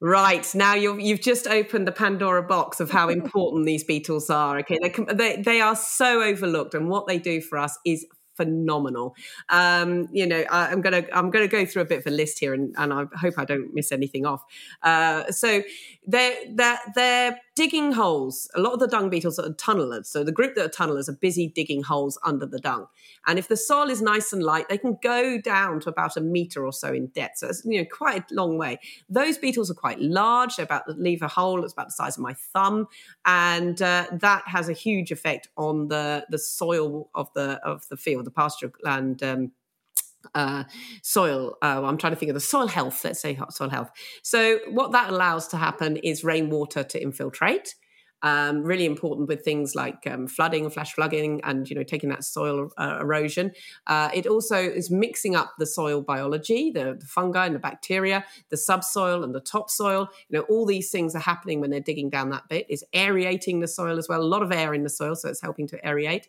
Right 0.05 0.55
now, 0.55 0.75
you 0.75 0.99
have 1.15 1.23
just 1.23 1.47
opened 1.47 1.89
the 1.89 1.93
Pandora 1.93 2.43
box 2.43 2.79
of 2.79 2.91
how 2.91 3.09
important 3.21 3.65
these 3.65 3.85
beetles 3.85 4.29
are. 4.29 4.59
Okay, 4.59 4.79
they, 4.83 5.15
they 5.15 5.41
they 5.41 5.61
are 5.63 5.75
so 5.75 6.21
overlooked, 6.21 6.75
and 6.75 6.91
what 6.91 7.07
they 7.07 7.17
do 7.17 7.41
for 7.41 7.57
us 7.57 7.79
is 7.87 8.05
phenomenal. 8.35 9.17
Um, 9.49 10.09
you 10.13 10.27
know, 10.27 10.45
I, 10.51 10.71
am 10.71 10.83
gonna 10.83 11.07
I'm 11.11 11.31
gonna 11.31 11.49
go 11.49 11.65
through 11.65 11.81
a 11.81 11.85
bit 11.87 12.01
of 12.01 12.07
a 12.07 12.11
list 12.11 12.39
here, 12.39 12.53
and, 12.53 12.75
and 12.77 12.93
I 12.93 13.05
hope 13.17 13.39
I 13.39 13.47
don't 13.47 13.73
miss 13.73 13.93
anything 13.93 14.27
off. 14.27 14.45
Uh, 14.83 15.33
so 15.33 15.63
they're 16.07 16.37
they're 16.51 16.81
they're 16.95 17.41
digging 17.55 17.93
holes. 17.93 18.49
A 18.55 18.61
lot 18.61 18.73
of 18.73 18.81
the 18.81 18.89
dung 18.89 19.09
beetles 19.09 19.39
are 19.39 19.49
tunnelers. 19.51 20.07
So 20.07 20.25
the 20.25 20.33
group 20.33 20.55
that 20.57 20.67
are 20.67 20.69
tunnelers 20.69 21.09
are 21.09 21.17
busy 21.17 21.49
digging 21.49 21.83
holes 21.83 22.19
under 22.25 22.47
the 22.47 22.59
dung. 22.59 22.87
And 23.27 23.39
if 23.39 23.49
the 23.49 23.57
soil 23.57 23.91
is 23.91 24.03
nice 24.03 24.33
and 24.33 24.43
light, 24.43 24.69
they 24.69 24.79
can 24.79 24.99
go 25.03 25.41
down 25.41 25.81
to 25.81 25.89
about 25.89 26.17
a 26.17 26.21
meter 26.21 26.67
or 26.67 26.73
so 26.73 26.93
in 26.93 27.09
depth. 27.09 27.39
So 27.39 27.49
it's 27.49 27.63
you 27.65 27.81
know 27.81 27.89
quite 27.91 28.31
a 28.31 28.35
long 28.35 28.59
way. 28.59 28.79
Those 29.09 29.39
beetles 29.39 29.71
are 29.71 29.75
quite 29.75 30.01
large. 30.01 30.57
They're 30.57 30.65
about 30.65 30.89
leave 30.99 31.23
a 31.23 31.29
hole 31.29 31.61
that's 31.61 31.73
about 31.73 31.89
the 31.89 31.93
size 31.93 32.17
of 32.17 32.23
my 32.23 32.35
thumb, 32.35 32.89
and 33.25 33.81
uh, 33.81 34.07
that 34.13 34.43
has 34.47 34.69
a 34.69 34.73
huge 34.73 35.13
effect 35.13 35.49
on 35.57 35.89
the 35.89 36.27
the 36.31 36.39
soil 36.39 37.11
of 37.15 37.33
the 37.35 37.61
of 37.65 37.89
the 37.89 37.97
field, 37.97 38.27
the 38.27 38.31
pasture 38.31 38.73
land. 38.83 39.23
Um, 39.23 39.53
uh, 40.35 40.65
soil. 41.03 41.57
Uh, 41.63 41.83
I'm 41.85 41.99
trying 41.99 42.13
to 42.13 42.19
think 42.19 42.31
of 42.31 42.35
the 42.35 42.41
soil 42.41 42.67
health. 42.67 43.05
Let's 43.05 43.21
say 43.21 43.39
soil 43.51 43.71
health. 43.71 43.91
So 44.23 44.59
what 44.71 44.93
that 44.93 45.11
allows 45.11 45.49
to 45.49 45.57
happen 45.57 45.97
is 45.99 46.25
rainwater 46.25 46.85
to 46.85 47.03
infiltrate. 47.03 47.75
Um, 48.25 48.63
really 48.63 48.87
important 48.87 49.29
with 49.29 49.45
things 49.45 49.75
like 49.75 50.07
um, 50.07 50.27
flooding, 50.27 50.71
flash 50.71 50.95
flooding, 50.95 51.43
and 51.45 51.69
you 51.69 51.77
know 51.77 51.83
taking 51.83 52.09
that 52.09 52.25
soil 52.25 52.71
uh, 52.79 52.97
erosion. 52.99 53.53
Uh, 53.87 54.09
it 54.15 54.27
also 54.27 54.57
is 54.57 54.91
mixing 54.91 55.37
up 55.37 55.53
the 55.59 55.67
soil 55.67 56.01
biology, 56.01 56.71
the, 56.71 56.97
the, 56.99 57.05
fungi 57.05 57.45
and 57.45 57.55
the 57.55 57.59
bacteria, 57.59 58.25
the 58.49 58.57
subsoil 58.57 59.25
and 59.25 59.35
the 59.35 59.43
topsoil. 59.43 60.09
You 60.31 60.39
know 60.39 60.45
all 60.49 60.65
these 60.65 60.91
things 60.91 61.15
are 61.15 61.19
happening 61.19 61.61
when 61.61 61.69
they're 61.69 61.81
digging 61.81 62.09
down 62.09 62.31
that 62.31 62.49
bit. 62.49 62.65
Is 62.71 62.83
aerating 62.95 63.61
the 63.61 63.69
soil 63.69 63.99
as 63.99 64.09
well. 64.09 64.23
A 64.23 64.25
lot 64.25 64.43
of 64.43 64.51
air 64.51 64.73
in 64.73 64.85
the 64.85 64.89
soil, 64.89 65.17
so 65.17 65.29
it's 65.29 65.43
helping 65.43 65.67
to 65.69 65.81
aerate. 65.83 66.25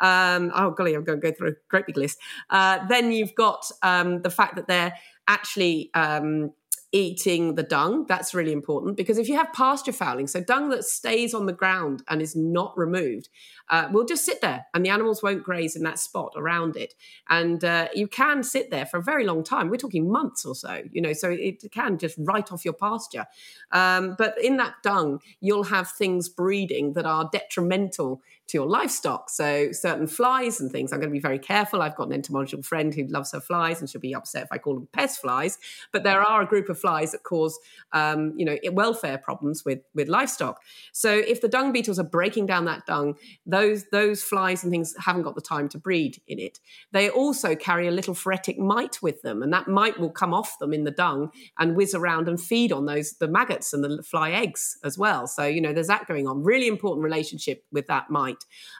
Um, 0.00 0.52
oh 0.54 0.70
golly, 0.70 0.94
I'm 0.94 1.04
going 1.04 1.20
to 1.20 1.30
go 1.30 1.36
through 1.36 1.48
a 1.50 1.54
great 1.68 1.86
big 1.86 1.96
list. 1.96 2.18
Uh, 2.50 2.86
then 2.86 3.12
you've 3.12 3.34
got 3.34 3.70
um, 3.82 4.22
the 4.22 4.30
fact 4.30 4.56
that 4.56 4.68
they're 4.68 4.94
actually 5.28 5.90
um, 5.94 6.52
eating 6.92 7.56
the 7.56 7.62
dung. 7.62 8.06
That's 8.06 8.32
really 8.32 8.52
important 8.52 8.96
because 8.96 9.18
if 9.18 9.28
you 9.28 9.36
have 9.36 9.52
pasture 9.52 9.92
fouling, 9.92 10.26
so 10.26 10.40
dung 10.40 10.70
that 10.70 10.84
stays 10.84 11.34
on 11.34 11.46
the 11.46 11.52
ground 11.52 12.02
and 12.08 12.22
is 12.22 12.36
not 12.36 12.76
removed, 12.76 13.28
uh, 13.68 13.88
will 13.92 14.04
just 14.04 14.24
sit 14.24 14.40
there 14.40 14.66
and 14.72 14.84
the 14.84 14.90
animals 14.90 15.22
won't 15.22 15.42
graze 15.42 15.76
in 15.76 15.82
that 15.82 15.98
spot 15.98 16.32
around 16.36 16.76
it. 16.76 16.94
And 17.28 17.62
uh, 17.64 17.88
you 17.94 18.06
can 18.06 18.42
sit 18.42 18.70
there 18.70 18.86
for 18.86 18.98
a 18.98 19.02
very 19.02 19.26
long 19.26 19.42
time. 19.42 19.68
We're 19.68 19.76
talking 19.76 20.10
months 20.10 20.44
or 20.44 20.54
so, 20.54 20.82
you 20.92 21.02
know, 21.02 21.12
so 21.12 21.28
it 21.30 21.64
can 21.72 21.98
just 21.98 22.16
write 22.18 22.52
off 22.52 22.64
your 22.64 22.74
pasture. 22.74 23.26
Um, 23.72 24.14
but 24.16 24.42
in 24.42 24.56
that 24.58 24.74
dung, 24.82 25.20
you'll 25.40 25.64
have 25.64 25.90
things 25.90 26.28
breeding 26.28 26.94
that 26.94 27.04
are 27.04 27.28
detrimental 27.30 28.22
to 28.48 28.58
your 28.58 28.66
livestock. 28.66 29.30
So 29.30 29.72
certain 29.72 30.06
flies 30.06 30.60
and 30.60 30.70
things, 30.70 30.92
I'm 30.92 31.00
going 31.00 31.10
to 31.10 31.12
be 31.12 31.20
very 31.20 31.38
careful. 31.38 31.82
I've 31.82 31.96
got 31.96 32.06
an 32.06 32.12
entomological 32.12 32.62
friend 32.62 32.94
who 32.94 33.06
loves 33.06 33.32
her 33.32 33.40
flies, 33.40 33.80
and 33.80 33.90
she'll 33.90 34.00
be 34.00 34.14
upset 34.14 34.44
if 34.44 34.48
I 34.52 34.58
call 34.58 34.74
them 34.74 34.88
pest 34.92 35.20
flies. 35.20 35.58
But 35.92 36.04
there 36.04 36.20
are 36.20 36.42
a 36.42 36.46
group 36.46 36.68
of 36.68 36.78
flies 36.78 37.12
that 37.12 37.22
cause, 37.22 37.58
um, 37.92 38.34
you 38.36 38.44
know, 38.44 38.56
welfare 38.72 39.18
problems 39.18 39.64
with 39.64 39.80
with 39.94 40.08
livestock. 40.08 40.60
So 40.92 41.10
if 41.10 41.40
the 41.40 41.48
dung 41.48 41.72
beetles 41.72 41.98
are 41.98 42.04
breaking 42.04 42.46
down 42.46 42.64
that 42.66 42.86
dung, 42.86 43.16
those 43.44 43.84
those 43.90 44.22
flies 44.22 44.62
and 44.62 44.70
things 44.70 44.94
haven't 44.98 45.22
got 45.22 45.34
the 45.34 45.40
time 45.40 45.68
to 45.70 45.78
breed 45.78 46.20
in 46.28 46.38
it. 46.38 46.60
They 46.92 47.10
also 47.10 47.54
carry 47.54 47.88
a 47.88 47.90
little 47.92 48.14
phoretic 48.14 48.58
mite 48.58 49.02
with 49.02 49.22
them, 49.22 49.42
and 49.42 49.52
that 49.52 49.68
mite 49.68 49.98
will 49.98 50.10
come 50.10 50.32
off 50.32 50.58
them 50.58 50.72
in 50.72 50.84
the 50.84 50.90
dung 50.90 51.30
and 51.58 51.76
whiz 51.76 51.94
around 51.94 52.28
and 52.28 52.40
feed 52.40 52.72
on 52.72 52.86
those 52.86 53.14
the 53.14 53.28
maggots 53.28 53.72
and 53.72 53.82
the 53.82 54.02
fly 54.02 54.30
eggs 54.30 54.78
as 54.84 54.96
well. 54.96 55.26
So 55.26 55.44
you 55.44 55.60
know, 55.60 55.72
there's 55.72 55.88
that 55.88 56.06
going 56.06 56.26
on. 56.26 56.42
Really 56.42 56.68
important 56.68 57.02
relationship 57.02 57.64
with 57.72 57.86
that 57.88 58.10
mite. 58.10 58.35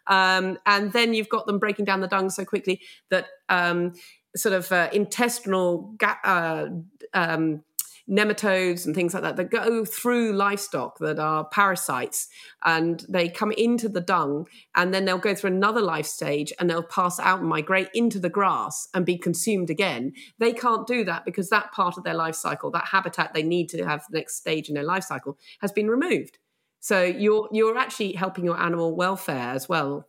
Um, 0.06 0.58
and 0.66 0.92
then 0.92 1.14
you've 1.14 1.28
got 1.28 1.46
them 1.46 1.58
breaking 1.58 1.84
down 1.84 2.00
the 2.00 2.08
dung 2.08 2.30
so 2.30 2.44
quickly 2.44 2.80
that 3.10 3.26
um, 3.48 3.92
sort 4.36 4.54
of 4.54 4.70
uh, 4.72 4.88
intestinal 4.92 5.94
ga- 5.98 6.18
uh, 6.24 6.66
um, 7.14 7.62
nematodes 8.08 8.86
and 8.86 8.94
things 8.94 9.14
like 9.14 9.22
that 9.22 9.36
that 9.36 9.50
go 9.50 9.84
through 9.84 10.32
livestock 10.32 10.98
that 10.98 11.18
are 11.18 11.44
parasites 11.46 12.28
and 12.64 13.04
they 13.08 13.28
come 13.28 13.50
into 13.52 13.88
the 13.88 14.00
dung 14.00 14.46
and 14.76 14.94
then 14.94 15.04
they'll 15.04 15.18
go 15.18 15.34
through 15.34 15.50
another 15.50 15.80
life 15.80 16.06
stage 16.06 16.52
and 16.58 16.70
they'll 16.70 16.82
pass 16.82 17.18
out 17.18 17.40
and 17.40 17.48
migrate 17.48 17.88
into 17.94 18.20
the 18.20 18.28
grass 18.28 18.88
and 18.94 19.04
be 19.04 19.18
consumed 19.18 19.70
again. 19.70 20.12
They 20.38 20.52
can't 20.52 20.86
do 20.86 21.04
that 21.04 21.24
because 21.24 21.50
that 21.50 21.72
part 21.72 21.98
of 21.98 22.04
their 22.04 22.14
life 22.14 22.36
cycle, 22.36 22.70
that 22.70 22.86
habitat 22.86 23.34
they 23.34 23.42
need 23.42 23.68
to 23.70 23.84
have 23.84 24.04
the 24.08 24.18
next 24.18 24.36
stage 24.36 24.68
in 24.68 24.74
their 24.76 24.84
life 24.84 25.04
cycle, 25.04 25.36
has 25.60 25.72
been 25.72 25.88
removed. 25.88 26.38
So 26.86 27.02
you're 27.02 27.48
you're 27.50 27.76
actually 27.76 28.12
helping 28.12 28.44
your 28.44 28.56
animal 28.60 28.94
welfare 28.94 29.50
as 29.50 29.68
well. 29.68 30.06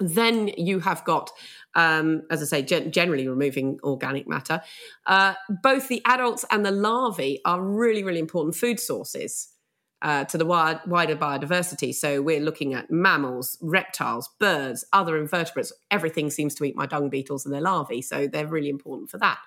Then 0.00 0.48
you 0.56 0.80
have 0.80 1.04
got, 1.04 1.30
um, 1.74 2.22
as 2.30 2.40
I 2.40 2.46
say, 2.46 2.62
gen- 2.62 2.90
generally 2.90 3.28
removing 3.28 3.78
organic 3.82 4.26
matter. 4.26 4.62
Uh, 5.06 5.34
both 5.62 5.88
the 5.88 6.00
adults 6.06 6.46
and 6.50 6.64
the 6.64 6.70
larvae 6.70 7.42
are 7.44 7.60
really, 7.62 8.02
really 8.02 8.18
important 8.18 8.56
food 8.56 8.80
sources. 8.80 9.52
Uh, 10.02 10.24
to 10.24 10.38
the 10.38 10.44
wide, 10.44 10.78
wider 10.86 11.16
biodiversity. 11.16 11.94
So 11.94 12.20
we're 12.22 12.40
looking 12.40 12.74
at 12.74 12.90
mammals, 12.90 13.58
reptiles, 13.60 14.28
birds, 14.38 14.84
other 14.92 15.16
invertebrates. 15.18 15.72
Everything 15.90 16.30
seems 16.30 16.54
to 16.56 16.64
eat 16.64 16.76
my 16.76 16.86
dung 16.86 17.08
beetles 17.10 17.44
and 17.44 17.54
their 17.54 17.62
larvae. 17.62 18.02
So 18.02 18.26
they're 18.26 18.46
really 18.46 18.68
important 18.68 19.10
for 19.10 19.18
that. 19.18 19.38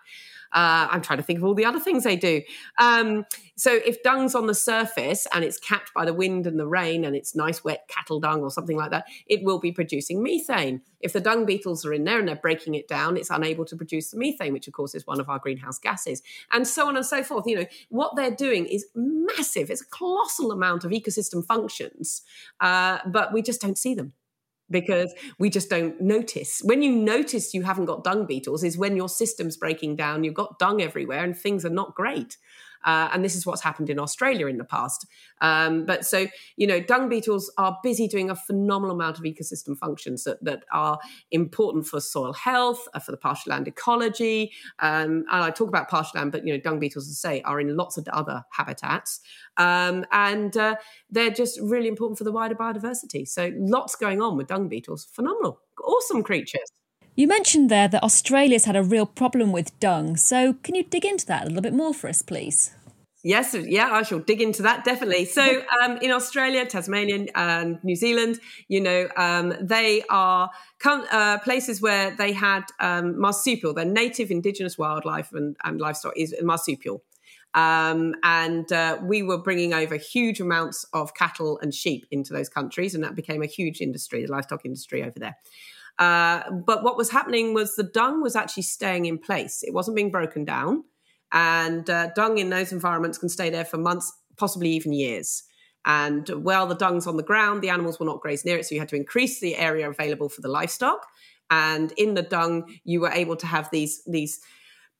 Uh, 0.51 0.87
I'm 0.89 1.01
trying 1.01 1.17
to 1.17 1.23
think 1.23 1.39
of 1.39 1.45
all 1.45 1.53
the 1.53 1.65
other 1.65 1.79
things 1.79 2.03
they 2.03 2.15
do. 2.15 2.41
Um, 2.77 3.25
so 3.55 3.73
if 3.73 4.01
dung's 4.03 4.35
on 4.35 4.47
the 4.47 4.55
surface 4.55 5.27
and 5.33 5.43
it's 5.43 5.59
capped 5.59 5.93
by 5.93 6.05
the 6.05 6.13
wind 6.13 6.47
and 6.47 6.57
the 6.57 6.67
rain 6.67 7.03
and 7.03 7.15
it's 7.15 7.35
nice 7.35 7.63
wet 7.63 7.89
cattle 7.89 8.19
dung 8.19 8.41
or 8.41 8.49
something 8.49 8.77
like 8.77 8.91
that, 8.91 9.05
it 9.27 9.43
will 9.43 9.59
be 9.59 9.71
producing 9.71 10.23
methane. 10.23 10.81
If 11.01 11.13
the 11.13 11.19
dung 11.19 11.45
beetles 11.45 11.85
are 11.85 11.93
in 11.93 12.03
there 12.03 12.19
and 12.19 12.27
they're 12.27 12.35
breaking 12.35 12.75
it 12.75 12.87
down, 12.87 13.17
it's 13.17 13.29
unable 13.29 13.65
to 13.65 13.75
produce 13.75 14.11
the 14.11 14.17
methane, 14.17 14.53
which 14.53 14.67
of 14.67 14.73
course 14.73 14.95
is 14.95 15.05
one 15.05 15.19
of 15.19 15.29
our 15.29 15.39
greenhouse 15.39 15.77
gases, 15.77 16.21
and 16.51 16.67
so 16.67 16.87
on 16.87 16.95
and 16.95 17.05
so 17.05 17.23
forth. 17.23 17.45
You 17.47 17.57
know, 17.57 17.65
what 17.89 18.15
they're 18.15 18.35
doing 18.35 18.65
is 18.65 18.85
massive. 18.95 19.69
It's 19.69 19.81
a 19.81 19.85
colossal 19.85 20.51
amount 20.51 20.83
of 20.85 20.91
ecosystem 20.91 21.45
functions, 21.45 22.21
uh, 22.59 22.99
but 23.05 23.33
we 23.33 23.41
just 23.41 23.61
don't 23.61 23.77
see 23.77 23.93
them 23.93 24.13
because 24.69 25.13
we 25.37 25.49
just 25.49 25.69
don't 25.69 25.99
notice. 25.99 26.61
When 26.63 26.81
you 26.81 26.91
notice 26.91 27.53
you 27.53 27.63
haven't 27.63 27.85
got 27.85 28.03
dung 28.03 28.25
beetles, 28.25 28.63
is 28.63 28.77
when 28.77 28.95
your 28.95 29.09
system's 29.09 29.57
breaking 29.57 29.95
down, 29.95 30.23
you've 30.23 30.33
got 30.33 30.59
dung 30.59 30.81
everywhere, 30.81 31.23
and 31.23 31.37
things 31.37 31.65
are 31.65 31.69
not 31.69 31.95
great. 31.95 32.37
Uh, 32.85 33.09
and 33.11 33.23
this 33.23 33.35
is 33.35 33.45
what's 33.45 33.61
happened 33.61 33.89
in 33.89 33.99
Australia 33.99 34.47
in 34.47 34.57
the 34.57 34.63
past. 34.63 35.05
Um, 35.41 35.85
but 35.85 36.05
so, 36.05 36.27
you 36.57 36.67
know, 36.67 36.79
dung 36.79 37.09
beetles 37.09 37.51
are 37.57 37.77
busy 37.83 38.07
doing 38.07 38.29
a 38.29 38.35
phenomenal 38.35 38.95
amount 38.95 39.17
of 39.17 39.23
ecosystem 39.23 39.77
functions 39.77 40.23
that, 40.23 40.43
that 40.43 40.63
are 40.71 40.99
important 41.31 41.87
for 41.87 41.99
soil 41.99 42.33
health, 42.33 42.87
uh, 42.93 42.99
for 42.99 43.11
the 43.11 43.17
pasture 43.17 43.49
land 43.49 43.67
ecology. 43.67 44.51
Um, 44.79 45.25
and 45.31 45.43
I 45.43 45.51
talk 45.51 45.67
about 45.67 45.89
pasture 45.89 46.17
land, 46.17 46.31
but, 46.31 46.45
you 46.45 46.53
know, 46.53 46.59
dung 46.59 46.79
beetles, 46.79 47.07
as 47.09 47.19
I 47.23 47.29
say, 47.29 47.41
are 47.43 47.59
in 47.59 47.75
lots 47.75 47.97
of 47.97 48.07
other 48.09 48.43
habitats. 48.51 49.19
Um, 49.57 50.05
and 50.11 50.55
uh, 50.55 50.75
they're 51.09 51.31
just 51.31 51.59
really 51.61 51.87
important 51.87 52.17
for 52.17 52.23
the 52.23 52.31
wider 52.31 52.55
biodiversity. 52.55 53.27
So 53.27 53.51
lots 53.57 53.95
going 53.95 54.21
on 54.21 54.37
with 54.37 54.47
dung 54.47 54.67
beetles. 54.67 55.05
Phenomenal. 55.11 55.59
Awesome 55.83 56.23
creatures. 56.23 56.71
You 57.19 57.27
mentioned 57.27 57.69
there 57.69 57.89
that 57.89 58.01
Australia's 58.01 58.63
had 58.63 58.77
a 58.77 58.81
real 58.81 59.05
problem 59.05 59.51
with 59.51 59.77
dung. 59.81 60.15
So, 60.15 60.53
can 60.63 60.73
you 60.73 60.83
dig 60.83 61.03
into 61.03 61.25
that 61.25 61.43
a 61.43 61.45
little 61.47 61.61
bit 61.61 61.73
more 61.73 61.93
for 61.93 62.07
us, 62.07 62.21
please? 62.21 62.73
Yes, 63.25 63.53
yeah, 63.53 63.89
I 63.91 64.03
shall 64.03 64.19
dig 64.19 64.41
into 64.41 64.61
that 64.61 64.85
definitely. 64.85 65.25
So, 65.25 65.61
um, 65.83 65.97
in 65.97 66.11
Australia, 66.11 66.65
Tasmania, 66.65 67.25
and 67.35 67.77
New 67.83 67.97
Zealand, 67.97 68.39
you 68.69 68.79
know, 68.79 69.09
um, 69.17 69.53
they 69.59 70.01
are 70.09 70.49
uh, 70.85 71.39
places 71.39 71.81
where 71.81 72.15
they 72.15 72.31
had 72.31 72.63
um, 72.79 73.19
marsupial. 73.19 73.73
Their 73.73 73.83
native 73.83 74.31
indigenous 74.31 74.77
wildlife 74.77 75.33
and, 75.33 75.57
and 75.65 75.81
livestock 75.81 76.13
is 76.15 76.33
marsupial. 76.41 77.03
Um, 77.53 78.15
and 78.23 78.71
uh, 78.71 78.97
we 79.03 79.23
were 79.23 79.39
bringing 79.39 79.73
over 79.73 79.97
huge 79.97 80.39
amounts 80.39 80.85
of 80.93 81.13
cattle 81.15 81.59
and 81.61 81.73
sheep 81.73 82.05
into 82.11 82.31
those 82.31 82.47
countries, 82.47 82.95
and 82.95 83.03
that 83.03 83.15
became 83.15 83.43
a 83.43 83.47
huge 83.47 83.81
industry, 83.81 84.25
the 84.25 84.31
livestock 84.31 84.63
industry 84.63 85.03
over 85.03 85.19
there. 85.19 85.35
Uh, 85.99 86.49
but 86.65 86.81
what 86.81 86.97
was 86.97 87.11
happening 87.11 87.53
was 87.53 87.75
the 87.75 87.83
dung 87.83 88.21
was 88.21 88.35
actually 88.35 88.63
staying 88.63 89.05
in 89.05 89.17
place. 89.17 89.61
It 89.63 89.73
wasn't 89.73 89.95
being 89.95 90.11
broken 90.11 90.45
down. 90.45 90.85
And 91.31 91.87
uh, 91.89 92.09
dung 92.15 92.37
in 92.37 92.49
those 92.49 92.71
environments 92.71 93.17
can 93.17 93.29
stay 93.29 93.49
there 93.49 93.65
for 93.65 93.77
months, 93.77 94.11
possibly 94.37 94.69
even 94.69 94.93
years. 94.93 95.43
And 95.85 96.27
while 96.29 96.67
the 96.67 96.75
dung's 96.75 97.05
on 97.05 97.17
the 97.17 97.23
ground, 97.23 97.61
the 97.61 97.69
animals 97.69 97.99
will 97.99 98.07
not 98.07 98.21
graze 98.21 98.45
near 98.45 98.57
it. 98.57 98.65
So 98.65 98.75
you 98.75 98.81
had 98.81 98.89
to 98.89 98.95
increase 98.95 99.39
the 99.39 99.57
area 99.57 99.89
available 99.89 100.29
for 100.29 100.41
the 100.41 100.47
livestock. 100.47 101.05
And 101.51 101.91
in 101.93 102.13
the 102.13 102.21
dung, 102.21 102.73
you 102.83 103.01
were 103.01 103.11
able 103.11 103.35
to 103.35 103.47
have 103.47 103.69
these, 103.71 104.01
these 104.05 104.39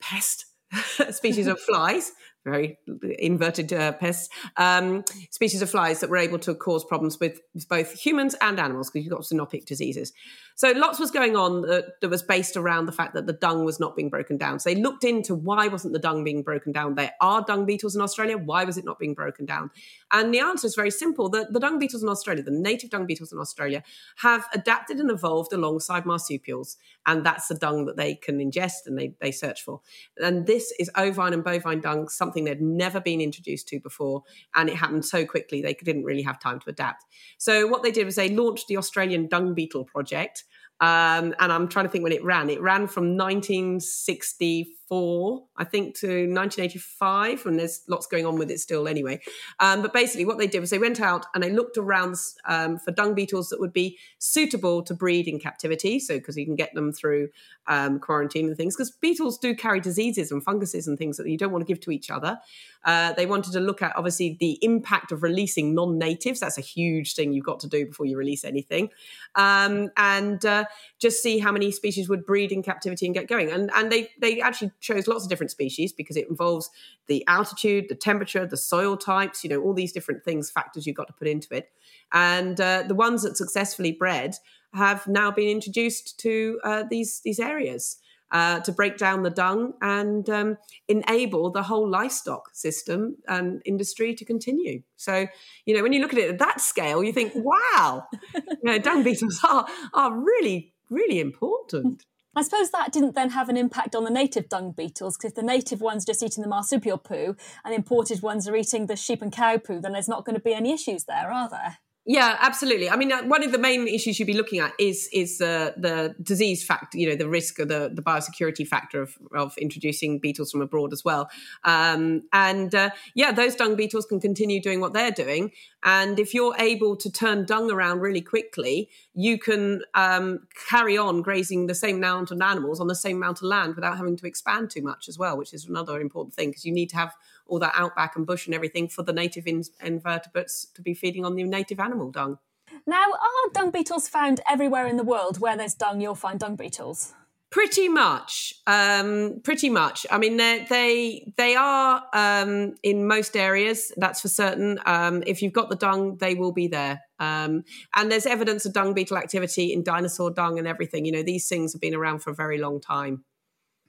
pest 0.00 0.46
species 1.10 1.46
of 1.46 1.58
flies 1.60 2.12
very 2.44 2.78
inverted 3.18 3.72
uh, 3.72 3.92
pests, 3.92 4.28
um, 4.56 5.04
species 5.30 5.62
of 5.62 5.70
flies 5.70 6.00
that 6.00 6.10
were 6.10 6.16
able 6.16 6.38
to 6.38 6.54
cause 6.54 6.84
problems 6.84 7.20
with 7.20 7.40
both 7.68 7.92
humans 7.92 8.34
and 8.40 8.58
animals 8.58 8.90
because 8.90 9.04
you've 9.04 9.12
got 9.12 9.22
zoonotic 9.22 9.66
diseases. 9.66 10.12
So 10.60 10.72
lots 10.72 10.98
was 10.98 11.10
going 11.10 11.36
on 11.36 11.62
that, 11.62 12.00
that, 12.02 12.10
was 12.10 12.22
based 12.22 12.54
around 12.54 12.84
the 12.84 12.92
fact 12.92 13.14
that 13.14 13.26
the 13.26 13.32
dung 13.32 13.64
was 13.64 13.80
not 13.80 13.96
being 13.96 14.10
broken 14.10 14.36
down. 14.36 14.58
So 14.58 14.68
they 14.68 14.78
looked 14.78 15.04
into 15.04 15.34
why 15.34 15.68
wasn't 15.68 15.94
the 15.94 15.98
dung 15.98 16.22
being 16.22 16.42
broken 16.42 16.70
down. 16.70 16.96
There 16.96 17.12
are 17.18 17.42
dung 17.42 17.64
beetles 17.64 17.96
in 17.96 18.02
Australia. 18.02 18.36
Why 18.36 18.64
was 18.64 18.76
it 18.76 18.84
not 18.84 18.98
being 18.98 19.14
broken 19.14 19.46
down? 19.46 19.70
And 20.12 20.34
the 20.34 20.40
answer 20.40 20.66
is 20.66 20.74
very 20.74 20.90
simple. 20.90 21.30
The, 21.30 21.48
the 21.50 21.60
dung 21.60 21.78
beetles 21.78 22.02
in 22.02 22.10
Australia, 22.10 22.42
the 22.42 22.50
native 22.50 22.90
dung 22.90 23.06
beetles 23.06 23.32
in 23.32 23.38
Australia, 23.38 23.82
have 24.18 24.46
adapted 24.52 24.98
and 24.98 25.10
evolved 25.10 25.54
alongside 25.54 26.04
marsupials. 26.04 26.76
And 27.06 27.24
that's 27.24 27.48
the 27.48 27.54
dung 27.54 27.86
that 27.86 27.96
they 27.96 28.14
can 28.14 28.38
ingest 28.38 28.84
and 28.84 28.98
they, 28.98 29.14
they 29.18 29.32
search 29.32 29.62
for. 29.62 29.80
And 30.18 30.46
this 30.46 30.74
is 30.78 30.90
ovine 30.94 31.32
and 31.32 31.42
bovine 31.42 31.80
dung, 31.80 32.08
something 32.08 32.29
they'd 32.34 32.62
never 32.62 33.00
been 33.00 33.20
introduced 33.20 33.68
to 33.68 33.80
before. 33.80 34.22
And 34.54 34.68
it 34.68 34.76
happened 34.76 35.04
so 35.04 35.24
quickly, 35.24 35.62
they 35.62 35.74
didn't 35.74 36.04
really 36.04 36.22
have 36.22 36.40
time 36.40 36.60
to 36.60 36.70
adapt. 36.70 37.04
So 37.38 37.66
what 37.66 37.82
they 37.82 37.90
did 37.90 38.06
was 38.06 38.16
they 38.16 38.28
launched 38.28 38.68
the 38.68 38.76
Australian 38.76 39.28
Dung 39.28 39.54
Beetle 39.54 39.84
Project 39.84 40.44
um, 40.80 41.34
and 41.38 41.52
I'm 41.52 41.68
trying 41.68 41.84
to 41.84 41.90
think 41.90 42.02
when 42.02 42.12
it 42.12 42.24
ran. 42.24 42.48
It 42.48 42.62
ran 42.62 42.86
from 42.86 43.16
1964, 43.16 44.79
I 44.90 45.64
think, 45.64 45.94
to 46.00 46.06
1985, 46.06 47.46
and 47.46 47.58
there's 47.58 47.82
lots 47.88 48.06
going 48.06 48.26
on 48.26 48.36
with 48.36 48.50
it 48.50 48.58
still 48.58 48.88
anyway. 48.88 49.20
Um, 49.60 49.82
but 49.82 49.92
basically, 49.92 50.24
what 50.24 50.38
they 50.38 50.46
did 50.46 50.60
was 50.60 50.70
they 50.70 50.78
went 50.78 51.00
out 51.00 51.26
and 51.34 51.44
they 51.44 51.50
looked 51.50 51.78
around 51.78 52.16
um, 52.46 52.78
for 52.78 52.90
dung 52.90 53.14
beetles 53.14 53.50
that 53.50 53.60
would 53.60 53.72
be 53.72 53.98
suitable 54.18 54.82
to 54.82 54.94
breed 54.94 55.28
in 55.28 55.38
captivity. 55.38 56.00
So, 56.00 56.18
because 56.18 56.36
you 56.36 56.44
can 56.44 56.56
get 56.56 56.74
them 56.74 56.92
through 56.92 57.28
um, 57.68 58.00
quarantine 58.00 58.48
and 58.48 58.56
things, 58.56 58.74
because 58.74 58.90
beetles 58.90 59.38
do 59.38 59.54
carry 59.54 59.80
diseases 59.80 60.32
and 60.32 60.42
funguses 60.42 60.88
and 60.88 60.98
things 60.98 61.16
that 61.18 61.28
you 61.28 61.38
don't 61.38 61.52
want 61.52 61.62
to 61.62 61.72
give 61.72 61.80
to 61.82 61.92
each 61.92 62.10
other. 62.10 62.40
Uh, 62.84 63.12
they 63.12 63.26
wanted 63.26 63.52
to 63.52 63.60
look 63.60 63.82
at 63.82 63.94
obviously 63.96 64.36
the 64.40 64.58
impact 64.62 65.12
of 65.12 65.22
releasing 65.22 65.74
non-natives. 65.74 66.40
That's 66.40 66.58
a 66.58 66.62
huge 66.62 67.14
thing 67.14 67.32
you've 67.32 67.44
got 67.44 67.60
to 67.60 67.68
do 67.68 67.86
before 67.86 68.06
you 68.06 68.16
release 68.16 68.44
anything, 68.44 68.90
um, 69.34 69.90
and 69.96 70.44
uh, 70.44 70.64
just 70.98 71.22
see 71.22 71.38
how 71.38 71.52
many 71.52 71.70
species 71.70 72.08
would 72.08 72.26
breed 72.26 72.50
in 72.50 72.62
captivity 72.62 73.06
and 73.06 73.14
get 73.14 73.28
going. 73.28 73.50
And 73.50 73.70
and 73.74 73.92
they 73.92 74.10
they 74.18 74.40
actually 74.40 74.72
chose 74.80 75.06
lots 75.06 75.24
of 75.24 75.30
different 75.30 75.50
species 75.50 75.92
because 75.92 76.16
it 76.16 76.28
involves 76.28 76.70
the 77.06 77.24
altitude, 77.26 77.86
the 77.88 77.94
temperature, 77.94 78.46
the 78.46 78.56
soil 78.56 78.96
types. 78.96 79.44
You 79.44 79.50
know 79.50 79.60
all 79.60 79.74
these 79.74 79.92
different 79.92 80.24
things 80.24 80.50
factors 80.50 80.86
you've 80.86 80.96
got 80.96 81.06
to 81.08 81.14
put 81.14 81.28
into 81.28 81.54
it. 81.54 81.70
And 82.12 82.60
uh, 82.60 82.84
the 82.86 82.94
ones 82.94 83.22
that 83.22 83.36
successfully 83.36 83.92
bred 83.92 84.36
have 84.74 85.06
now 85.06 85.30
been 85.30 85.48
introduced 85.48 86.18
to 86.20 86.60
uh, 86.64 86.84
these 86.88 87.20
these 87.24 87.38
areas 87.38 87.98
uh, 88.32 88.60
to 88.60 88.72
break 88.72 88.96
down 88.96 89.22
the 89.22 89.30
dung 89.30 89.72
and 89.80 90.28
um, 90.30 90.56
enable 90.88 91.50
the 91.50 91.62
whole 91.62 91.88
livestock 91.88 92.50
system 92.54 93.16
and 93.26 93.60
industry 93.64 94.14
to 94.14 94.24
continue. 94.24 94.82
So, 94.96 95.26
you 95.66 95.74
know, 95.74 95.82
when 95.82 95.92
you 95.92 96.00
look 96.00 96.12
at 96.12 96.18
it 96.18 96.30
at 96.30 96.38
that 96.38 96.60
scale, 96.60 97.02
you 97.02 97.12
think, 97.12 97.32
wow, 97.34 98.04
you 98.34 98.58
know, 98.62 98.78
dung 98.78 99.02
beetles 99.02 99.40
are, 99.42 99.66
are 99.94 100.16
really, 100.16 100.72
really 100.90 101.18
important. 101.18 102.04
I 102.36 102.42
suppose 102.42 102.70
that 102.70 102.92
didn't 102.92 103.16
then 103.16 103.30
have 103.30 103.48
an 103.48 103.56
impact 103.56 103.96
on 103.96 104.04
the 104.04 104.10
native 104.10 104.48
dung 104.48 104.70
beetles 104.70 105.16
because 105.16 105.32
if 105.32 105.34
the 105.34 105.42
native 105.42 105.80
ones 105.80 106.04
just 106.04 106.22
eating 106.22 106.42
the 106.42 106.48
marsupial 106.48 106.96
poo 106.96 107.34
and 107.64 107.74
imported 107.74 108.22
ones 108.22 108.46
are 108.46 108.54
eating 108.54 108.86
the 108.86 108.94
sheep 108.94 109.20
and 109.20 109.32
cow 109.32 109.58
poo, 109.58 109.80
then 109.80 109.92
there's 109.92 110.08
not 110.08 110.24
going 110.24 110.36
to 110.36 110.42
be 110.42 110.54
any 110.54 110.72
issues 110.72 111.04
there, 111.04 111.32
are 111.32 111.48
there? 111.48 111.78
Yeah, 112.06 112.38
absolutely. 112.40 112.88
I 112.88 112.96
mean, 112.96 113.12
uh, 113.12 113.22
one 113.24 113.44
of 113.44 113.52
the 113.52 113.58
main 113.58 113.86
issues 113.86 114.18
you'd 114.18 114.24
be 114.24 114.32
looking 114.32 114.58
at 114.58 114.72
is 114.78 115.08
is 115.12 115.40
uh, 115.40 115.72
the 115.76 116.14
disease 116.22 116.64
factor. 116.64 116.96
You 116.98 117.10
know, 117.10 117.14
the 117.14 117.28
risk 117.28 117.58
of 117.58 117.68
the 117.68 117.90
the 117.92 118.00
biosecurity 118.02 118.66
factor 118.66 119.02
of 119.02 119.18
of 119.34 119.56
introducing 119.58 120.18
beetles 120.18 120.50
from 120.50 120.62
abroad 120.62 120.94
as 120.94 121.04
well. 121.04 121.28
Um, 121.62 122.22
and 122.32 122.74
uh, 122.74 122.90
yeah, 123.14 123.32
those 123.32 123.54
dung 123.54 123.76
beetles 123.76 124.06
can 124.06 124.18
continue 124.18 124.62
doing 124.62 124.80
what 124.80 124.94
they're 124.94 125.10
doing. 125.10 125.52
And 125.84 126.18
if 126.18 126.32
you're 126.34 126.56
able 126.58 126.96
to 126.96 127.12
turn 127.12 127.44
dung 127.44 127.70
around 127.70 128.00
really 128.00 128.22
quickly, 128.22 128.88
you 129.14 129.38
can 129.38 129.82
um, 129.94 130.40
carry 130.68 130.96
on 130.96 131.20
grazing 131.22 131.66
the 131.66 131.74
same 131.74 131.96
amount 131.96 132.30
of 132.30 132.40
animals 132.40 132.80
on 132.80 132.86
the 132.86 132.94
same 132.94 133.16
amount 133.18 133.38
of 133.38 133.44
land 133.44 133.76
without 133.76 133.98
having 133.98 134.16
to 134.16 134.26
expand 134.26 134.70
too 134.70 134.82
much 134.82 135.06
as 135.08 135.18
well, 135.18 135.36
which 135.36 135.52
is 135.52 135.66
another 135.66 136.00
important 136.00 136.34
thing 136.34 136.48
because 136.48 136.64
you 136.64 136.72
need 136.72 136.90
to 136.90 136.96
have 136.96 137.14
all 137.50 137.58
that 137.58 137.74
outback 137.76 138.16
and 138.16 138.26
bush 138.26 138.46
and 138.46 138.54
everything 138.54 138.88
for 138.88 139.02
the 139.02 139.12
native 139.12 139.46
in- 139.46 139.64
invertebrates 139.82 140.66
to 140.74 140.80
be 140.80 140.94
feeding 140.94 141.24
on 141.24 141.34
the 141.34 141.44
native 141.44 141.80
animal 141.80 142.10
dung. 142.10 142.38
Now, 142.86 143.04
are 143.04 143.52
dung 143.52 143.70
beetles 143.70 144.08
found 144.08 144.40
everywhere 144.48 144.86
in 144.86 144.96
the 144.96 145.04
world? 145.04 145.38
Where 145.38 145.56
there's 145.56 145.74
dung, 145.74 146.00
you'll 146.00 146.14
find 146.14 146.38
dung 146.40 146.56
beetles. 146.56 147.14
Pretty 147.50 147.88
much, 147.88 148.54
um, 148.68 149.40
pretty 149.42 149.70
much. 149.70 150.06
I 150.08 150.18
mean, 150.18 150.36
they 150.36 151.32
they 151.36 151.56
are 151.56 152.04
um, 152.14 152.76
in 152.84 153.08
most 153.08 153.36
areas. 153.36 153.90
That's 153.96 154.20
for 154.20 154.28
certain. 154.28 154.78
Um, 154.86 155.24
if 155.26 155.42
you've 155.42 155.52
got 155.52 155.68
the 155.68 155.74
dung, 155.74 156.16
they 156.18 156.36
will 156.36 156.52
be 156.52 156.68
there. 156.68 157.00
Um, 157.18 157.64
and 157.96 158.10
there's 158.10 158.24
evidence 158.24 158.66
of 158.66 158.72
dung 158.72 158.94
beetle 158.94 159.18
activity 159.18 159.72
in 159.72 159.82
dinosaur 159.82 160.30
dung 160.30 160.60
and 160.60 160.68
everything. 160.68 161.04
You 161.04 161.10
know, 161.10 161.24
these 161.24 161.48
things 161.48 161.72
have 161.72 161.80
been 161.80 161.94
around 161.94 162.20
for 162.20 162.30
a 162.30 162.34
very 162.34 162.58
long 162.58 162.80
time. 162.80 163.24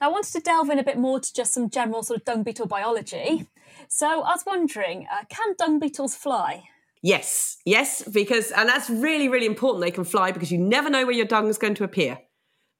I 0.01 0.07
wanted 0.07 0.33
to 0.33 0.39
delve 0.39 0.71
in 0.71 0.79
a 0.79 0.83
bit 0.83 0.97
more 0.97 1.19
to 1.19 1.33
just 1.33 1.53
some 1.53 1.69
general 1.69 2.01
sort 2.01 2.19
of 2.19 2.25
dung 2.25 2.41
beetle 2.41 2.65
biology. 2.65 3.47
So 3.87 4.07
I 4.07 4.31
was 4.31 4.43
wondering, 4.45 5.07
uh, 5.11 5.23
can 5.29 5.53
dung 5.57 5.79
beetles 5.79 6.15
fly? 6.15 6.63
Yes, 7.03 7.57
yes, 7.65 8.01
because, 8.07 8.51
and 8.51 8.67
that's 8.67 8.89
really, 8.89 9.29
really 9.29 9.45
important. 9.45 9.83
They 9.83 9.91
can 9.91 10.03
fly 10.03 10.31
because 10.31 10.51
you 10.51 10.57
never 10.57 10.89
know 10.89 11.05
where 11.05 11.15
your 11.15 11.25
dung 11.25 11.47
is 11.47 11.57
going 11.57 11.75
to 11.75 11.83
appear. 11.83 12.19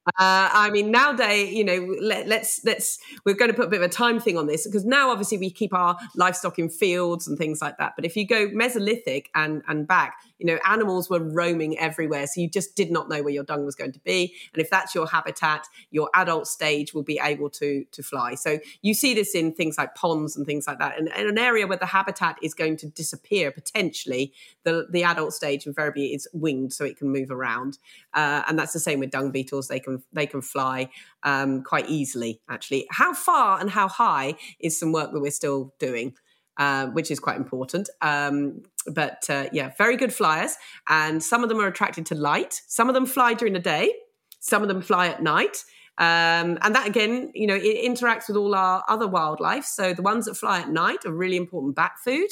Uh, 0.08 0.50
I 0.52 0.72
mean, 0.72 0.90
nowadays, 0.90 1.54
you 1.54 1.64
know, 1.64 1.96
let, 2.02 2.28
let's 2.28 2.62
let's 2.66 2.98
we're 3.24 3.36
going 3.36 3.52
to 3.52 3.56
put 3.56 3.68
a 3.68 3.70
bit 3.70 3.82
of 3.82 3.86
a 3.86 3.94
time 3.94 4.20
thing 4.20 4.36
on 4.36 4.48
this 4.48 4.66
because 4.66 4.84
now, 4.84 5.12
obviously, 5.12 5.38
we 5.38 5.52
keep 5.52 5.76
our 5.76 5.96
livestock 6.16 6.58
in 6.58 6.70
fields 6.70 7.28
and 7.28 7.38
things 7.38 7.62
like 7.62 7.78
that. 7.78 7.94
But 7.96 8.06
if 8.06 8.16
you 8.16 8.26
go 8.26 8.48
Mesolithic 8.48 9.26
and 9.36 9.62
and 9.68 9.88
back, 9.88 10.16
you 10.40 10.48
know, 10.48 10.58
animals 10.68 11.08
were 11.08 11.20
roaming 11.20 11.78
everywhere, 11.78 12.26
so 12.26 12.42
you 12.42 12.50
just 12.50 12.76
did 12.76 12.90
not 12.90 13.10
know 13.10 13.22
where 13.22 13.32
your 13.32 13.44
dung 13.44 13.64
was 13.64 13.76
going 13.76 13.92
to 13.92 14.00
be. 14.00 14.34
And 14.54 14.62
if 14.62 14.72
that's 14.72 14.96
your 14.96 15.06
habitat, 15.06 15.68
your 15.92 16.10
adult 16.16 16.48
stage 16.48 16.96
will 16.96 17.04
be 17.04 17.20
able 17.22 17.52
to 17.52 17.86
to 17.92 18.02
fly. 18.02 18.34
So 18.34 18.58
you 18.82 18.96
see 18.96 19.14
this 19.14 19.36
in 19.36 19.54
things 19.54 19.78
like 19.78 19.94
ponds 19.94 20.36
and 20.36 20.48
things 20.48 20.66
like 20.66 20.80
that. 20.80 20.98
And 20.98 21.10
in 21.10 21.28
an 21.28 21.38
area 21.38 21.68
where 21.68 21.78
the 21.78 21.86
habitat 21.86 22.38
is 22.42 22.56
going 22.56 22.78
to 22.78 22.88
disappear 22.88 23.52
potentially, 23.52 24.34
the 24.64 24.88
the 24.90 25.04
adult 25.04 25.34
stage 25.34 25.68
invariably 25.68 26.08
is 26.16 26.28
winged, 26.34 26.74
so 26.74 26.86
it 26.86 26.98
can 26.98 27.10
move 27.12 27.30
around. 27.30 27.78
Uh, 28.16 28.42
and 28.48 28.58
that's 28.58 28.74
the 28.74 28.80
same 28.80 29.00
with 29.00 29.12
dung 29.12 29.30
beetles; 29.30 29.68
they 29.68 29.80
can 29.80 29.91
can 29.92 30.04
they 30.14 30.28
can 30.28 30.42
fly 30.42 30.90
um, 31.24 31.64
quite 31.64 31.90
easily. 31.90 32.42
Actually, 32.50 32.88
how 32.90 33.14
far 33.14 33.60
and 33.60 33.70
how 33.70 33.88
high 33.88 34.36
is 34.60 34.80
some 34.80 34.92
work 34.92 35.12
that 35.14 35.20
we're 35.20 35.32
still 35.32 35.74
doing. 35.80 36.14
Uh, 36.58 36.88
which 36.88 37.10
is 37.10 37.20
quite 37.20 37.38
important. 37.38 37.90
Um, 38.02 38.62
but 38.94 39.24
uh, 39.30 39.46
yeah, 39.54 39.72
very 39.78 39.96
good 39.96 40.14
flyers. 40.14 40.58
And 40.88 41.24
some 41.24 41.44
of 41.44 41.50
them 41.50 41.60
are 41.60 41.68
attracted 41.68 42.06
to 42.08 42.16
light. 42.16 42.62
Some 42.68 42.90
of 42.90 42.94
them 42.94 43.06
fly 43.06 43.34
during 43.34 43.54
the 43.54 43.60
day. 43.60 43.94
Some 44.42 44.62
of 44.62 44.68
them 44.68 44.82
fly 44.82 45.08
at 45.08 45.24
night. 45.24 45.64
Um, 45.98 46.58
and 46.62 46.76
that 46.76 46.88
again, 46.88 47.32
you 47.34 47.48
know, 47.48 47.56
it 47.56 47.86
interacts 47.90 48.28
with 48.28 48.38
all 48.38 48.54
our 48.54 48.84
other 48.88 49.08
wildlife. 49.08 49.66
So 49.66 49.94
the 49.94 50.02
ones 50.02 50.26
that 50.26 50.36
fly 50.36 50.60
at 50.60 50.70
night 50.70 51.06
are 51.06 51.14
really 51.14 51.38
important 51.38 51.76
bat 51.76 51.94
food. 52.04 52.30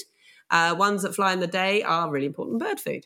Uh, 0.51 0.75
ones 0.77 1.03
that 1.03 1.15
fly 1.15 1.33
in 1.33 1.39
the 1.39 1.47
day 1.47 1.81
are 1.83 2.11
really 2.11 2.25
important 2.25 2.59
bird 2.59 2.79
food. 2.79 3.05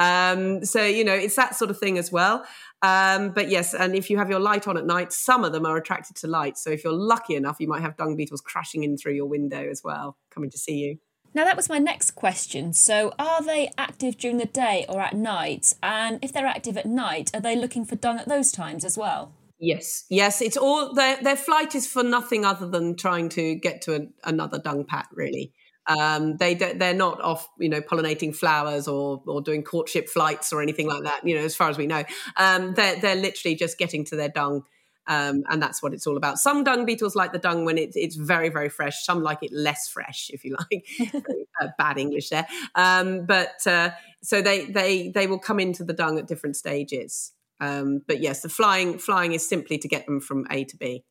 Um, 0.00 0.64
so 0.64 0.82
you 0.82 1.04
know, 1.04 1.14
it's 1.14 1.36
that 1.36 1.54
sort 1.54 1.70
of 1.70 1.78
thing 1.78 1.98
as 1.98 2.10
well. 2.10 2.44
Um, 2.82 3.30
but 3.30 3.50
yes, 3.50 3.74
and 3.74 3.94
if 3.94 4.08
you 4.08 4.16
have 4.16 4.30
your 4.30 4.40
light 4.40 4.66
on 4.66 4.76
at 4.76 4.86
night, 4.86 5.12
some 5.12 5.44
of 5.44 5.52
them 5.52 5.66
are 5.66 5.76
attracted 5.76 6.16
to 6.16 6.26
light. 6.26 6.56
So 6.56 6.70
if 6.70 6.82
you're 6.82 6.92
lucky 6.92 7.36
enough, 7.36 7.58
you 7.60 7.68
might 7.68 7.82
have 7.82 7.96
dung 7.96 8.16
beetles 8.16 8.40
crashing 8.40 8.82
in 8.82 8.96
through 8.96 9.12
your 9.12 9.26
window 9.26 9.68
as 9.68 9.82
well, 9.84 10.16
coming 10.30 10.50
to 10.50 10.58
see 10.58 10.78
you. 10.78 10.98
Now, 11.32 11.44
that 11.44 11.56
was 11.56 11.68
my 11.68 11.78
next 11.78 12.12
question. 12.12 12.72
So, 12.72 13.14
are 13.18 13.42
they 13.42 13.70
active 13.78 14.16
during 14.16 14.38
the 14.38 14.46
day 14.46 14.84
or 14.88 15.00
at 15.00 15.14
night? 15.14 15.74
And 15.82 16.18
if 16.22 16.32
they're 16.32 16.46
active 16.46 16.76
at 16.76 16.86
night, 16.86 17.30
are 17.32 17.40
they 17.40 17.54
looking 17.54 17.84
for 17.84 17.94
dung 17.94 18.18
at 18.18 18.26
those 18.26 18.50
times 18.50 18.84
as 18.84 18.98
well? 18.98 19.32
Yes, 19.60 20.06
yes. 20.08 20.40
It's 20.40 20.56
all 20.56 20.92
their 20.94 21.22
their 21.22 21.36
flight 21.36 21.74
is 21.74 21.86
for 21.86 22.02
nothing 22.02 22.44
other 22.44 22.66
than 22.66 22.96
trying 22.96 23.28
to 23.30 23.54
get 23.54 23.82
to 23.82 23.94
a, 23.94 24.28
another 24.28 24.58
dung 24.58 24.84
pat, 24.84 25.06
really. 25.12 25.52
Um, 25.86 26.36
they 26.36 26.54
they're 26.54 26.94
not 26.94 27.20
off, 27.20 27.48
you 27.58 27.68
know, 27.68 27.80
pollinating 27.80 28.34
flowers 28.34 28.86
or 28.86 29.22
or 29.26 29.40
doing 29.40 29.62
courtship 29.62 30.08
flights 30.08 30.52
or 30.52 30.62
anything 30.62 30.86
like 30.86 31.04
that. 31.04 31.26
You 31.26 31.36
know, 31.36 31.42
as 31.42 31.56
far 31.56 31.68
as 31.68 31.78
we 31.78 31.86
know, 31.86 32.04
um, 32.36 32.74
they're 32.74 32.96
they're 33.00 33.16
literally 33.16 33.56
just 33.56 33.78
getting 33.78 34.04
to 34.06 34.16
their 34.16 34.28
dung. 34.28 34.64
Um, 35.06 35.42
and 35.48 35.60
that's 35.60 35.82
what 35.82 35.92
it's 35.92 36.06
all 36.06 36.16
about. 36.16 36.38
Some 36.38 36.62
dung 36.62 36.84
beetles 36.84 37.16
like 37.16 37.32
the 37.32 37.38
dung 37.38 37.64
when 37.64 37.78
it's 37.78 37.96
it's 37.96 38.14
very 38.14 38.48
very 38.48 38.68
fresh. 38.68 39.04
Some 39.04 39.22
like 39.22 39.38
it 39.42 39.52
less 39.52 39.88
fresh, 39.88 40.30
if 40.32 40.44
you 40.44 40.56
like. 40.70 40.86
uh, 41.60 41.68
bad 41.78 41.98
English 41.98 42.28
there, 42.28 42.46
um, 42.74 43.26
but 43.26 43.66
uh, 43.66 43.90
so 44.22 44.42
they 44.42 44.66
they 44.66 45.08
they 45.08 45.26
will 45.26 45.38
come 45.38 45.58
into 45.58 45.82
the 45.82 45.94
dung 45.94 46.18
at 46.18 46.28
different 46.28 46.56
stages. 46.56 47.32
Um, 47.58 48.02
but 48.06 48.20
yes, 48.20 48.42
the 48.42 48.48
flying 48.48 48.98
flying 48.98 49.32
is 49.32 49.48
simply 49.48 49.78
to 49.78 49.88
get 49.88 50.06
them 50.06 50.20
from 50.20 50.46
A 50.50 50.64
to 50.64 50.76
B. 50.76 51.04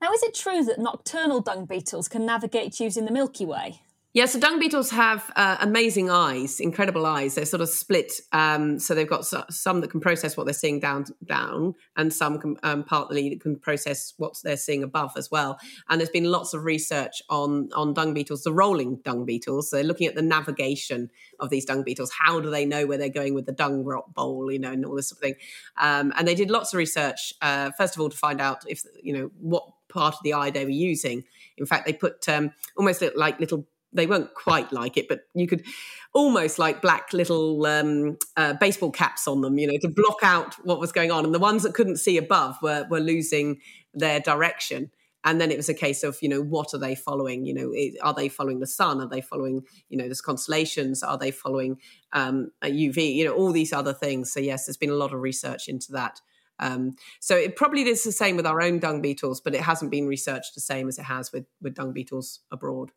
Now, 0.00 0.12
is 0.12 0.22
it 0.22 0.34
true 0.34 0.62
that 0.64 0.78
nocturnal 0.78 1.40
dung 1.40 1.64
beetles 1.64 2.08
can 2.08 2.26
navigate 2.26 2.80
using 2.80 3.06
the 3.06 3.12
Milky 3.12 3.46
Way? 3.46 3.80
Yeah, 4.16 4.24
so 4.24 4.40
dung 4.40 4.58
beetles 4.58 4.88
have 4.92 5.30
uh, 5.36 5.58
amazing 5.60 6.08
eyes, 6.08 6.58
incredible 6.58 7.04
eyes. 7.04 7.34
They're 7.34 7.44
sort 7.44 7.60
of 7.60 7.68
split, 7.68 8.14
um, 8.32 8.78
so 8.78 8.94
they've 8.94 9.06
got 9.06 9.26
so, 9.26 9.44
some 9.50 9.82
that 9.82 9.90
can 9.90 10.00
process 10.00 10.38
what 10.38 10.44
they're 10.46 10.54
seeing 10.54 10.80
down, 10.80 11.04
down, 11.22 11.74
and 11.98 12.10
some 12.10 12.38
can 12.38 12.56
um, 12.62 12.82
partly 12.82 13.28
that 13.28 13.42
can 13.42 13.58
process 13.58 14.14
what 14.16 14.32
they're 14.42 14.56
seeing 14.56 14.82
above 14.82 15.12
as 15.18 15.30
well. 15.30 15.58
And 15.90 16.00
there's 16.00 16.08
been 16.08 16.30
lots 16.30 16.54
of 16.54 16.64
research 16.64 17.22
on 17.28 17.68
on 17.74 17.92
dung 17.92 18.14
beetles, 18.14 18.42
the 18.42 18.54
rolling 18.54 19.00
dung 19.04 19.26
beetles. 19.26 19.68
So 19.68 19.76
they're 19.76 19.84
looking 19.84 20.06
at 20.06 20.14
the 20.14 20.22
navigation 20.22 21.10
of 21.38 21.50
these 21.50 21.66
dung 21.66 21.82
beetles. 21.82 22.10
How 22.18 22.40
do 22.40 22.48
they 22.48 22.64
know 22.64 22.86
where 22.86 22.96
they're 22.96 23.10
going 23.10 23.34
with 23.34 23.44
the 23.44 23.52
dung 23.52 23.84
rock 23.84 24.14
bowl, 24.14 24.50
you 24.50 24.58
know, 24.58 24.72
and 24.72 24.86
all 24.86 24.96
this 24.96 25.10
sort 25.10 25.18
of 25.18 25.24
thing. 25.24 25.34
Um, 25.76 26.14
and 26.16 26.26
they 26.26 26.34
did 26.34 26.50
lots 26.50 26.72
of 26.72 26.78
research, 26.78 27.34
uh, 27.42 27.70
first 27.76 27.94
of 27.94 28.00
all, 28.00 28.08
to 28.08 28.16
find 28.16 28.40
out 28.40 28.64
if 28.66 28.82
you 29.02 29.12
know 29.12 29.30
what 29.38 29.64
part 29.90 30.14
of 30.14 30.20
the 30.24 30.32
eye 30.32 30.48
they 30.48 30.64
were 30.64 30.70
using. 30.70 31.24
In 31.58 31.66
fact, 31.66 31.84
they 31.84 31.92
put 31.92 32.26
um, 32.30 32.52
almost 32.78 33.02
like 33.14 33.38
little 33.40 33.66
they 33.96 34.06
weren't 34.06 34.34
quite 34.34 34.72
like 34.72 34.96
it, 34.96 35.08
but 35.08 35.20
you 35.34 35.46
could 35.46 35.64
almost 36.12 36.58
like 36.58 36.80
black 36.80 37.12
little 37.12 37.64
um, 37.66 38.16
uh, 38.36 38.54
baseball 38.54 38.90
caps 38.90 39.26
on 39.26 39.40
them, 39.40 39.58
you 39.58 39.66
know, 39.66 39.78
to 39.80 39.88
block 39.88 40.18
out 40.22 40.54
what 40.64 40.80
was 40.80 40.92
going 40.92 41.10
on. 41.10 41.24
And 41.24 41.34
the 41.34 41.38
ones 41.38 41.62
that 41.62 41.74
couldn't 41.74 41.96
see 41.96 42.16
above 42.16 42.56
were 42.62 42.86
were 42.90 43.00
losing 43.00 43.60
their 43.92 44.20
direction. 44.20 44.90
And 45.24 45.40
then 45.40 45.50
it 45.50 45.56
was 45.56 45.68
a 45.68 45.74
case 45.74 46.04
of, 46.04 46.16
you 46.22 46.28
know, 46.28 46.40
what 46.40 46.72
are 46.72 46.78
they 46.78 46.94
following? 46.94 47.44
You 47.44 47.54
know, 47.54 47.74
are 48.00 48.14
they 48.14 48.28
following 48.28 48.60
the 48.60 48.66
sun? 48.66 49.00
Are 49.00 49.08
they 49.08 49.20
following, 49.20 49.62
you 49.88 49.98
know, 49.98 50.08
the 50.08 50.14
constellations? 50.14 51.02
Are 51.02 51.18
they 51.18 51.32
following 51.32 51.80
um, 52.12 52.52
UV? 52.62 53.16
You 53.16 53.24
know, 53.24 53.34
all 53.34 53.50
these 53.50 53.72
other 53.72 53.92
things. 53.92 54.32
So 54.32 54.38
yes, 54.38 54.66
there's 54.66 54.76
been 54.76 54.90
a 54.90 54.94
lot 54.94 55.12
of 55.12 55.20
research 55.20 55.66
into 55.66 55.90
that. 55.92 56.20
Um, 56.58 56.94
so 57.20 57.36
it 57.36 57.56
probably 57.56 57.82
is 57.82 58.04
the 58.04 58.12
same 58.12 58.36
with 58.36 58.46
our 58.46 58.62
own 58.62 58.78
dung 58.78 59.02
beetles, 59.02 59.40
but 59.40 59.54
it 59.54 59.62
hasn't 59.62 59.90
been 59.90 60.06
researched 60.06 60.54
the 60.54 60.60
same 60.60 60.88
as 60.88 60.98
it 60.98 61.04
has 61.04 61.32
with 61.32 61.46
with 61.60 61.74
dung 61.74 61.92
beetles 61.92 62.40
abroad. 62.50 62.92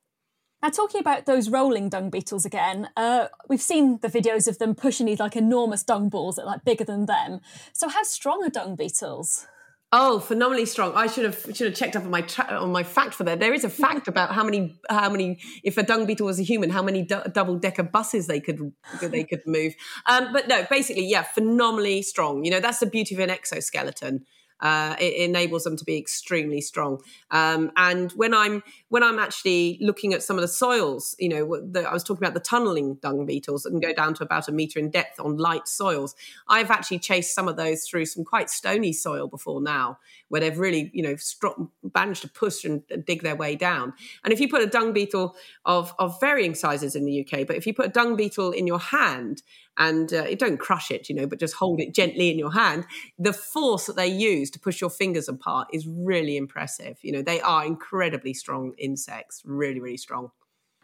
Now, 0.61 0.69
talking 0.69 0.99
about 0.99 1.25
those 1.25 1.49
rolling 1.49 1.89
dung 1.89 2.09
beetles 2.09 2.45
again, 2.45 2.89
uh, 2.97 3.27
we've 3.47 3.61
seen 3.61 3.99
the 4.01 4.09
videos 4.09 4.47
of 4.47 4.59
them 4.59 4.75
pushing 4.75 5.05
these 5.05 5.19
like 5.19 5.35
enormous 5.35 5.83
dung 5.83 6.09
balls 6.09 6.35
that 6.35 6.43
are 6.43 6.47
like 6.47 6.65
bigger 6.65 6.83
than 6.83 7.05
them. 7.05 7.39
So, 7.71 7.87
how 7.87 8.03
strong 8.03 8.43
are 8.43 8.49
dung 8.49 8.75
beetles? 8.75 9.47
Oh, 9.91 10.19
phenomenally 10.19 10.65
strong! 10.65 10.93
I 10.95 11.07
should 11.07 11.23
have 11.23 11.39
should 11.55 11.67
have 11.67 11.75
checked 11.75 11.95
up 11.95 12.03
on 12.03 12.11
my 12.11 12.21
tra- 12.21 12.59
on 12.59 12.71
my 12.71 12.83
fact 12.83 13.15
for 13.15 13.23
that. 13.23 13.39
There 13.39 13.53
is 13.53 13.63
a 13.63 13.69
fact 13.69 14.07
about 14.13 14.35
how 14.35 14.43
many 14.43 14.79
how 14.89 15.09
many 15.09 15.39
if 15.63 15.77
a 15.77 15.83
dung 15.83 16.05
beetle 16.05 16.27
was 16.27 16.39
a 16.39 16.43
human, 16.43 16.69
how 16.69 16.83
many 16.83 17.03
du- 17.03 17.31
double 17.33 17.57
decker 17.57 17.83
buses 17.83 18.27
they 18.27 18.39
could 18.39 18.59
they 19.01 19.23
could 19.23 19.41
move. 19.47 19.73
Um, 20.05 20.31
but 20.33 20.47
no, 20.47 20.65
basically, 20.69 21.07
yeah, 21.07 21.23
phenomenally 21.23 22.01
strong. 22.01 22.43
You 22.43 22.51
know, 22.51 22.59
that's 22.59 22.79
the 22.79 22.85
beauty 22.85 23.15
of 23.15 23.21
an 23.21 23.29
exoskeleton. 23.29 24.25
Uh, 24.61 24.95
it 24.99 25.15
enables 25.15 25.63
them 25.63 25.77
to 25.77 25.85
be 25.85 25.97
extremely 25.97 26.61
strong. 26.61 27.01
Um, 27.31 27.71
and 27.77 28.11
when 28.13 28.33
I'm 28.33 28.63
when 28.89 29.03
I'm 29.03 29.19
actually 29.19 29.77
looking 29.81 30.13
at 30.13 30.23
some 30.23 30.37
of 30.37 30.41
the 30.41 30.47
soils, 30.47 31.15
you 31.19 31.29
know, 31.29 31.61
the, 31.61 31.87
I 31.89 31.93
was 31.93 32.03
talking 32.03 32.23
about 32.23 32.33
the 32.33 32.39
tunneling 32.39 32.95
dung 32.95 33.25
beetles 33.25 33.63
that 33.63 33.69
can 33.69 33.79
go 33.79 33.93
down 33.93 34.13
to 34.15 34.23
about 34.23 34.47
a 34.47 34.51
meter 34.51 34.79
in 34.79 34.89
depth 34.89 35.19
on 35.19 35.37
light 35.37 35.67
soils. 35.67 36.15
I've 36.47 36.71
actually 36.71 36.99
chased 36.99 37.33
some 37.33 37.47
of 37.47 37.55
those 37.55 37.87
through 37.87 38.05
some 38.05 38.25
quite 38.25 38.49
stony 38.49 38.93
soil 38.93 39.27
before 39.27 39.61
now, 39.61 39.99
where 40.27 40.41
they've 40.41 40.57
really, 40.57 40.91
you 40.93 41.03
know, 41.03 41.15
managed 41.95 42.21
to 42.23 42.29
push 42.29 42.65
and 42.65 42.83
dig 43.05 43.21
their 43.23 43.35
way 43.35 43.55
down. 43.55 43.93
And 44.23 44.33
if 44.33 44.39
you 44.39 44.49
put 44.49 44.61
a 44.61 44.67
dung 44.67 44.93
beetle 44.93 45.35
of 45.65 45.93
of 45.99 46.19
varying 46.19 46.55
sizes 46.55 46.95
in 46.95 47.05
the 47.05 47.21
UK, 47.25 47.47
but 47.47 47.55
if 47.55 47.65
you 47.65 47.73
put 47.73 47.85
a 47.85 47.89
dung 47.89 48.15
beetle 48.15 48.51
in 48.51 48.67
your 48.67 48.79
hand 48.79 49.43
and 49.79 50.13
uh, 50.13 50.35
don't 50.35 50.59
crush 50.59 50.91
it, 50.91 51.09
you 51.09 51.15
know, 51.15 51.25
but 51.25 51.39
just 51.39 51.55
hold 51.55 51.79
it 51.79 51.95
gently 51.95 52.29
in 52.29 52.37
your 52.37 52.51
hand. 52.51 52.85
The 53.17 53.33
force 53.33 53.85
that 53.85 53.95
they 53.95 54.07
use 54.07 54.51
to 54.51 54.59
push 54.59 54.81
your 54.81 54.89
fingers 54.89 55.29
apart 55.29 55.69
is 55.73 55.87
really 55.87 56.35
impressive. 56.37 56.99
You 57.01 57.13
know, 57.13 57.21
they 57.21 57.39
are 57.41 57.65
incredibly 57.65 58.33
strong 58.33 58.73
insects, 58.77 59.41
really, 59.45 59.79
really 59.79 59.97
strong. 59.97 60.31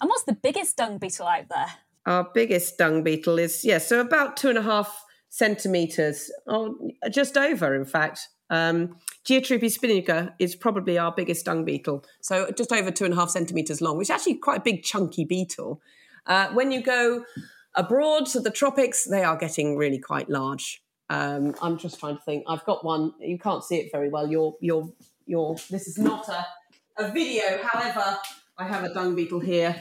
And 0.01 0.09
what's 0.09 0.23
the 0.23 0.33
biggest 0.33 0.77
dung 0.77 0.97
beetle 0.97 1.27
out 1.27 1.49
there? 1.49 1.67
Our 2.05 2.29
biggest 2.33 2.77
dung 2.77 3.03
beetle 3.03 3.37
is, 3.37 3.65
yeah, 3.65 3.79
so 3.79 3.99
about 3.99 4.37
two 4.37 4.49
and 4.49 4.57
a 4.57 4.61
half 4.61 5.03
centimeters, 5.29 6.31
or 6.47 6.75
just 7.11 7.37
over, 7.37 7.75
in 7.75 7.85
fact. 7.85 8.29
Um, 8.49 8.95
Geotrupes 9.27 9.75
spiniger 9.77 10.31
is 10.37 10.55
probably 10.55 10.99
our 10.99 11.11
biggest 11.11 11.45
dung 11.45 11.65
beetle, 11.65 12.05
so 12.21 12.51
just 12.51 12.71
over 12.71 12.91
two 12.91 13.03
and 13.03 13.13
a 13.13 13.17
half 13.17 13.31
centimeters 13.31 13.81
long, 13.81 13.97
which 13.97 14.05
is 14.05 14.11
actually 14.11 14.35
quite 14.35 14.59
a 14.59 14.61
big, 14.61 14.83
chunky 14.83 15.25
beetle. 15.25 15.81
Uh, 16.27 16.49
when 16.49 16.71
you 16.71 16.81
go 16.81 17.25
Abroad 17.77 18.25
to 18.27 18.39
the 18.39 18.51
tropics, 18.51 19.03
they 19.03 19.23
are 19.23 19.37
getting 19.37 19.75
really 19.75 19.99
quite 19.99 20.29
large. 20.29 20.81
Um, 21.09 21.55
I'm 21.61 21.77
just 21.77 21.99
trying 21.99 22.17
to 22.17 22.23
think. 22.23 22.45
I've 22.47 22.65
got 22.65 22.83
one. 22.83 23.13
You 23.19 23.37
can't 23.37 23.63
see 23.63 23.77
it 23.77 23.91
very 23.91 24.09
well. 24.09 24.27
Your 24.27 24.55
your 24.59 24.91
your. 25.25 25.55
This 25.69 25.87
is 25.87 25.97
not 25.97 26.27
a 26.29 26.45
a 26.97 27.11
video. 27.11 27.59
However, 27.61 28.17
I 28.57 28.67
have 28.67 28.83
a 28.83 28.93
dung 28.93 29.15
beetle 29.15 29.39
here 29.39 29.77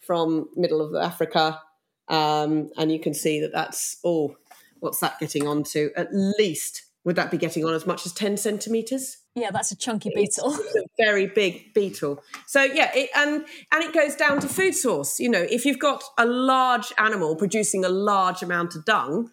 from 0.00 0.48
middle 0.56 0.80
of 0.80 0.94
Africa, 0.94 1.60
um, 2.08 2.70
and 2.76 2.92
you 2.92 3.00
can 3.00 3.14
see 3.14 3.40
that 3.40 3.52
that's 3.52 3.98
oh, 4.04 4.36
what's 4.80 5.00
that 5.00 5.18
getting 5.18 5.46
on 5.46 5.64
to? 5.64 5.90
At 5.96 6.08
least 6.12 6.84
would 7.04 7.16
that 7.16 7.30
be 7.30 7.38
getting 7.38 7.64
on 7.64 7.74
as 7.74 7.86
much 7.86 8.06
as 8.06 8.12
ten 8.12 8.36
centimeters? 8.36 9.18
Yeah, 9.40 9.50
that's 9.50 9.72
a 9.72 9.76
chunky 9.76 10.10
beetle. 10.14 10.54
It's, 10.54 10.76
a 10.76 10.82
very 10.98 11.26
big 11.26 11.72
beetle. 11.74 12.22
So 12.46 12.62
yeah, 12.62 12.90
it, 12.94 13.10
and 13.14 13.44
and 13.72 13.82
it 13.84 13.94
goes 13.94 14.16
down 14.16 14.40
to 14.40 14.48
food 14.48 14.74
source. 14.74 15.20
You 15.20 15.28
know, 15.28 15.46
if 15.48 15.64
you've 15.64 15.78
got 15.78 16.02
a 16.18 16.26
large 16.26 16.92
animal 16.98 17.36
producing 17.36 17.84
a 17.84 17.88
large 17.88 18.42
amount 18.42 18.74
of 18.74 18.84
dung, 18.84 19.30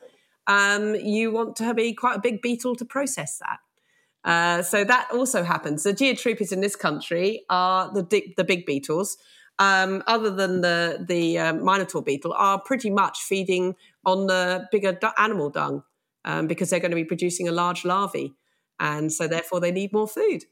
um, 0.48 0.96
you 0.96 1.32
want 1.32 1.56
to 1.58 1.74
be 1.74 1.94
quite 1.94 2.18
a 2.18 2.22
big 2.22 2.42
beetle 2.42 2.76
to 2.76 2.86
process 2.86 3.40
that. 3.40 3.60
Uh, 4.30 4.64
so 4.64 4.84
that 4.84 5.08
also 5.12 5.44
happens. 5.44 5.84
The 5.84 5.94
geotrupes 5.94 6.52
in 6.52 6.62
this 6.62 6.76
country 6.76 7.46
are 7.50 7.92
the 7.94 8.24
the 8.38 8.44
big 8.44 8.66
beetles. 8.66 9.18
Um, 9.58 10.04
other 10.06 10.32
than 10.32 10.62
the 10.62 11.06
the 11.08 11.40
uh, 11.40 11.54
minotaur 11.54 12.02
beetle, 12.02 12.34
are 12.34 12.60
pretty 12.60 12.90
much 12.90 13.20
feeding 13.20 13.76
on 14.06 14.28
the 14.28 14.68
bigger 14.72 14.98
animal 15.18 15.50
dung 15.50 15.84
um, 16.26 16.48
because 16.48 16.70
they're 16.70 16.80
going 16.80 16.92
to 16.92 16.96
be 16.96 17.06
producing 17.06 17.48
a 17.48 17.52
large 17.52 17.86
larvae 17.86 18.34
and 18.80 19.12
so 19.12 19.28
therefore 19.28 19.60
they 19.60 19.72
need 19.72 19.94
more 19.94 20.08
food. 20.08 20.46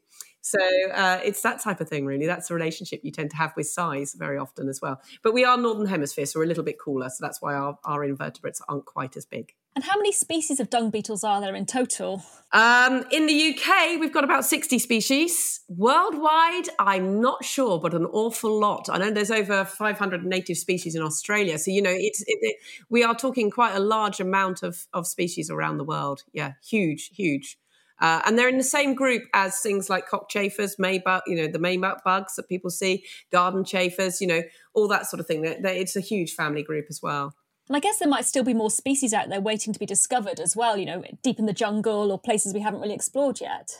So 0.46 0.58
uh, 0.92 1.20
it's 1.24 1.40
that 1.40 1.62
type 1.62 1.80
of 1.80 1.88
thing, 1.88 2.04
really. 2.04 2.26
That's 2.26 2.48
the 2.48 2.54
relationship 2.54 3.00
you 3.02 3.10
tend 3.10 3.30
to 3.30 3.36
have 3.36 3.54
with 3.56 3.66
size 3.66 4.14
very 4.14 4.36
often 4.36 4.68
as 4.68 4.78
well. 4.82 5.00
But 5.22 5.32
we 5.32 5.42
are 5.42 5.56
northern 5.56 5.86
hemisphere, 5.86 6.26
so 6.26 6.38
we're 6.38 6.44
a 6.44 6.48
little 6.48 6.62
bit 6.62 6.78
cooler, 6.78 7.08
so 7.08 7.16
that's 7.20 7.40
why 7.40 7.54
our, 7.54 7.78
our 7.82 8.04
invertebrates 8.04 8.60
aren't 8.68 8.84
quite 8.84 9.16
as 9.16 9.24
big. 9.24 9.54
And 9.74 9.82
how 9.82 9.96
many 9.96 10.12
species 10.12 10.60
of 10.60 10.68
dung 10.68 10.90
beetles 10.90 11.24
are 11.24 11.40
there 11.40 11.54
in 11.54 11.64
total? 11.64 12.22
Um, 12.52 13.06
in 13.10 13.26
the 13.26 13.56
UK, 13.56 13.98
we've 13.98 14.12
got 14.12 14.22
about 14.22 14.44
60 14.44 14.78
species. 14.78 15.60
Worldwide, 15.68 16.68
I'm 16.78 17.22
not 17.22 17.42
sure, 17.42 17.80
but 17.80 17.94
an 17.94 18.04
awful 18.04 18.60
lot. 18.60 18.90
I 18.92 18.98
know 18.98 19.10
there's 19.10 19.30
over 19.30 19.64
500 19.64 20.26
native 20.26 20.58
species 20.58 20.94
in 20.94 21.00
Australia. 21.00 21.58
So, 21.58 21.70
you 21.70 21.80
know, 21.80 21.90
it's 21.90 22.20
it, 22.20 22.38
it, 22.42 22.56
we 22.90 23.02
are 23.02 23.14
talking 23.14 23.50
quite 23.50 23.74
a 23.74 23.80
large 23.80 24.20
amount 24.20 24.62
of, 24.62 24.86
of 24.92 25.06
species 25.06 25.50
around 25.50 25.78
the 25.78 25.84
world. 25.84 26.22
Yeah, 26.34 26.52
huge, 26.62 27.10
huge. 27.16 27.58
Uh, 28.00 28.20
and 28.26 28.38
they're 28.38 28.48
in 28.48 28.58
the 28.58 28.64
same 28.64 28.94
group 28.94 29.22
as 29.34 29.58
things 29.60 29.88
like 29.88 30.08
cockchafers, 30.08 30.76
maybug, 30.76 31.22
you 31.26 31.36
know, 31.36 31.46
the 31.46 31.58
maybug 31.58 31.98
bugs 32.04 32.34
that 32.36 32.48
people 32.48 32.70
see, 32.70 33.04
garden 33.30 33.64
chafers, 33.64 34.20
you 34.20 34.26
know, 34.26 34.42
all 34.74 34.88
that 34.88 35.06
sort 35.06 35.20
of 35.20 35.26
thing. 35.26 35.42
They're, 35.42 35.60
they're, 35.60 35.74
it's 35.74 35.96
a 35.96 36.00
huge 36.00 36.32
family 36.32 36.62
group 36.62 36.86
as 36.90 37.00
well. 37.02 37.34
And 37.68 37.76
I 37.76 37.80
guess 37.80 37.98
there 37.98 38.08
might 38.08 38.26
still 38.26 38.44
be 38.44 38.52
more 38.52 38.70
species 38.70 39.14
out 39.14 39.30
there 39.30 39.40
waiting 39.40 39.72
to 39.72 39.78
be 39.78 39.86
discovered 39.86 40.38
as 40.38 40.54
well, 40.54 40.76
you 40.76 40.84
know, 40.84 41.02
deep 41.22 41.38
in 41.38 41.46
the 41.46 41.52
jungle 41.52 42.12
or 42.12 42.18
places 42.18 42.52
we 42.52 42.60
haven't 42.60 42.80
really 42.80 42.94
explored 42.94 43.40
yet. 43.40 43.70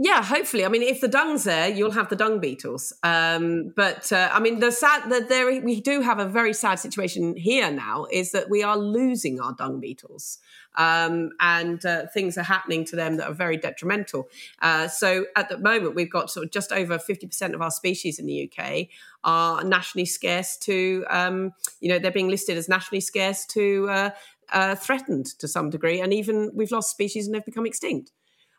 Yeah, 0.00 0.22
hopefully. 0.22 0.64
I 0.64 0.68
mean, 0.68 0.82
if 0.82 1.00
the 1.00 1.08
dung's 1.08 1.42
there, 1.42 1.68
you'll 1.68 1.90
have 1.90 2.08
the 2.08 2.14
dung 2.14 2.38
beetles. 2.38 2.92
Um, 3.02 3.72
but 3.74 4.12
uh, 4.12 4.30
I 4.32 4.38
mean, 4.38 4.60
the 4.60 4.70
sad 4.70 5.10
that 5.10 5.28
there 5.28 5.46
we 5.60 5.80
do 5.80 6.02
have 6.02 6.20
a 6.20 6.24
very 6.24 6.52
sad 6.52 6.76
situation 6.76 7.36
here 7.36 7.68
now 7.72 8.06
is 8.12 8.30
that 8.30 8.48
we 8.48 8.62
are 8.62 8.78
losing 8.78 9.40
our 9.40 9.54
dung 9.54 9.80
beetles, 9.80 10.38
um, 10.76 11.30
and 11.40 11.84
uh, 11.84 12.06
things 12.14 12.38
are 12.38 12.44
happening 12.44 12.84
to 12.84 12.94
them 12.96 13.16
that 13.16 13.28
are 13.28 13.34
very 13.34 13.56
detrimental. 13.56 14.28
Uh, 14.62 14.86
so 14.86 15.26
at 15.34 15.48
the 15.48 15.58
moment, 15.58 15.96
we've 15.96 16.12
got 16.12 16.30
sort 16.30 16.46
of 16.46 16.52
just 16.52 16.70
over 16.70 16.96
fifty 17.00 17.26
percent 17.26 17.56
of 17.56 17.60
our 17.60 17.72
species 17.72 18.20
in 18.20 18.26
the 18.26 18.48
UK 18.48 18.86
are 19.24 19.64
nationally 19.64 20.06
scarce 20.06 20.56
to, 20.58 21.04
um, 21.10 21.52
you 21.80 21.88
know, 21.88 21.98
they're 21.98 22.12
being 22.12 22.28
listed 22.28 22.56
as 22.56 22.68
nationally 22.68 23.00
scarce 23.00 23.44
to 23.46 23.88
uh, 23.90 24.10
uh, 24.52 24.76
threatened 24.76 25.26
to 25.40 25.48
some 25.48 25.70
degree, 25.70 26.00
and 26.00 26.14
even 26.14 26.52
we've 26.54 26.70
lost 26.70 26.88
species 26.88 27.26
and 27.26 27.34
they've 27.34 27.44
become 27.44 27.66
extinct. 27.66 28.12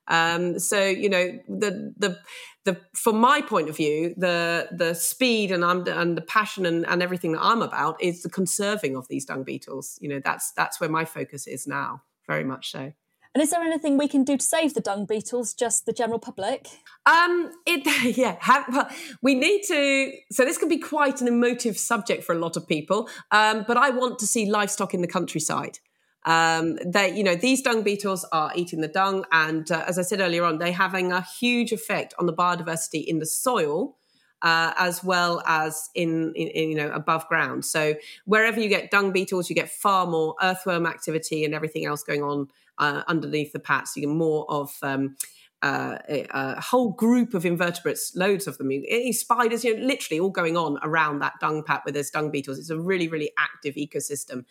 Um, 0.09 0.59
so 0.59 0.83
you 0.83 1.09
know 1.09 1.39
the 1.47 1.93
the 1.97 2.19
the 2.65 2.77
from 2.93 3.17
my 3.19 3.41
point 3.41 3.69
of 3.69 3.77
view, 3.77 4.13
the 4.17 4.67
the 4.71 4.93
speed 4.93 5.51
and 5.51 5.63
I'm, 5.63 5.87
and 5.87 6.17
the 6.17 6.21
passion 6.21 6.65
and, 6.65 6.85
and 6.87 7.01
everything 7.01 7.33
that 7.33 7.43
I'm 7.43 7.61
about 7.61 8.01
is 8.01 8.23
the 8.23 8.29
conserving 8.29 8.95
of 8.95 9.07
these 9.07 9.25
dung 9.25 9.43
beetles. 9.43 9.97
You 10.01 10.09
know 10.09 10.21
that's 10.23 10.51
that's 10.53 10.79
where 10.79 10.89
my 10.89 11.05
focus 11.05 11.47
is 11.47 11.67
now, 11.67 12.03
very 12.27 12.43
much 12.43 12.71
so. 12.71 12.93
And 13.35 13.43
is 13.43 13.51
there 13.51 13.61
anything 13.61 13.97
we 13.97 14.07
can 14.07 14.23
do 14.23 14.37
to 14.37 14.43
save 14.43 14.73
the 14.73 14.81
dung 14.81 15.05
beetles, 15.05 15.53
just 15.53 15.85
the 15.85 15.93
general 15.93 16.17
public? 16.17 16.67
Um, 17.05 17.51
it 17.65 17.85
yeah, 18.17 18.37
have, 18.39 18.65
well, 18.69 18.89
we 19.21 19.35
need 19.35 19.61
to. 19.67 20.11
So 20.31 20.45
this 20.45 20.57
can 20.57 20.67
be 20.67 20.79
quite 20.79 21.21
an 21.21 21.27
emotive 21.27 21.77
subject 21.77 22.23
for 22.23 22.33
a 22.33 22.39
lot 22.39 22.57
of 22.57 22.67
people. 22.67 23.07
Um, 23.31 23.65
but 23.67 23.77
I 23.77 23.91
want 23.91 24.17
to 24.19 24.27
see 24.27 24.49
livestock 24.49 24.93
in 24.93 25.01
the 25.01 25.07
countryside. 25.07 25.77
Um, 26.25 26.77
they, 26.85 27.15
you 27.15 27.23
know, 27.23 27.35
these 27.35 27.61
dung 27.61 27.81
beetles 27.81 28.25
are 28.31 28.51
eating 28.55 28.81
the 28.81 28.87
dung, 28.87 29.25
and 29.31 29.71
uh, 29.71 29.85
as 29.87 29.97
I 29.97 30.01
said 30.01 30.19
earlier 30.19 30.43
on, 30.43 30.57
they're 30.57 30.71
having 30.71 31.11
a 31.11 31.21
huge 31.21 31.71
effect 31.71 32.13
on 32.19 32.25
the 32.25 32.33
biodiversity 32.33 33.05
in 33.05 33.19
the 33.19 33.25
soil. 33.25 33.95
uh, 34.41 34.73
as 34.77 35.03
well 35.03 35.41
as 35.45 35.89
in, 35.95 36.33
in, 36.35 36.47
in, 36.49 36.69
you 36.69 36.75
know 36.75 36.91
above 36.91 37.27
ground. 37.27 37.65
So 37.65 37.95
wherever 38.25 38.59
you 38.59 38.69
get 38.69 38.91
dung 38.91 39.11
beetles, 39.11 39.49
you 39.49 39.55
get 39.55 39.69
far 39.69 40.05
more 40.05 40.35
earthworm 40.41 40.85
activity 40.85 41.43
and 41.43 41.53
everything 41.53 41.85
else 41.85 42.03
going 42.03 42.23
on 42.23 42.47
uh, 42.77 43.03
underneath 43.07 43.51
the 43.51 43.59
pats. 43.59 43.95
You 43.95 44.03
get 44.03 44.15
more 44.15 44.49
of 44.49 44.71
um, 44.81 45.17
uh, 45.61 45.97
a, 46.07 46.25
a, 46.29 46.61
whole 46.61 46.91
group 46.91 47.33
of 47.33 47.45
invertebrates, 47.45 48.15
loads 48.15 48.47
of 48.47 48.57
them, 48.57 48.71
spiders, 49.11 49.65
you 49.65 49.77
know, 49.77 49.85
literally 49.85 50.19
all 50.19 50.29
going 50.29 50.55
on 50.55 50.77
around 50.83 51.19
that 51.19 51.33
dung 51.41 51.63
pat 51.63 51.81
where 51.83 51.91
there's 51.91 52.09
dung 52.09 52.31
beetles. 52.31 52.57
It's 52.57 52.69
a 52.69 52.79
really, 52.79 53.09
really 53.09 53.31
active 53.37 53.75
ecosystem. 53.75 54.45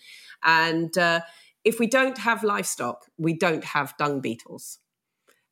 And 0.45 0.97
uh, 0.99 1.21
if 1.65 1.79
we 1.79 1.87
don't 1.87 2.19
have 2.19 2.43
livestock, 2.43 3.07
we 3.17 3.35
don't 3.35 3.65
have 3.65 3.97
dung 3.99 4.21
beetles. 4.21 4.79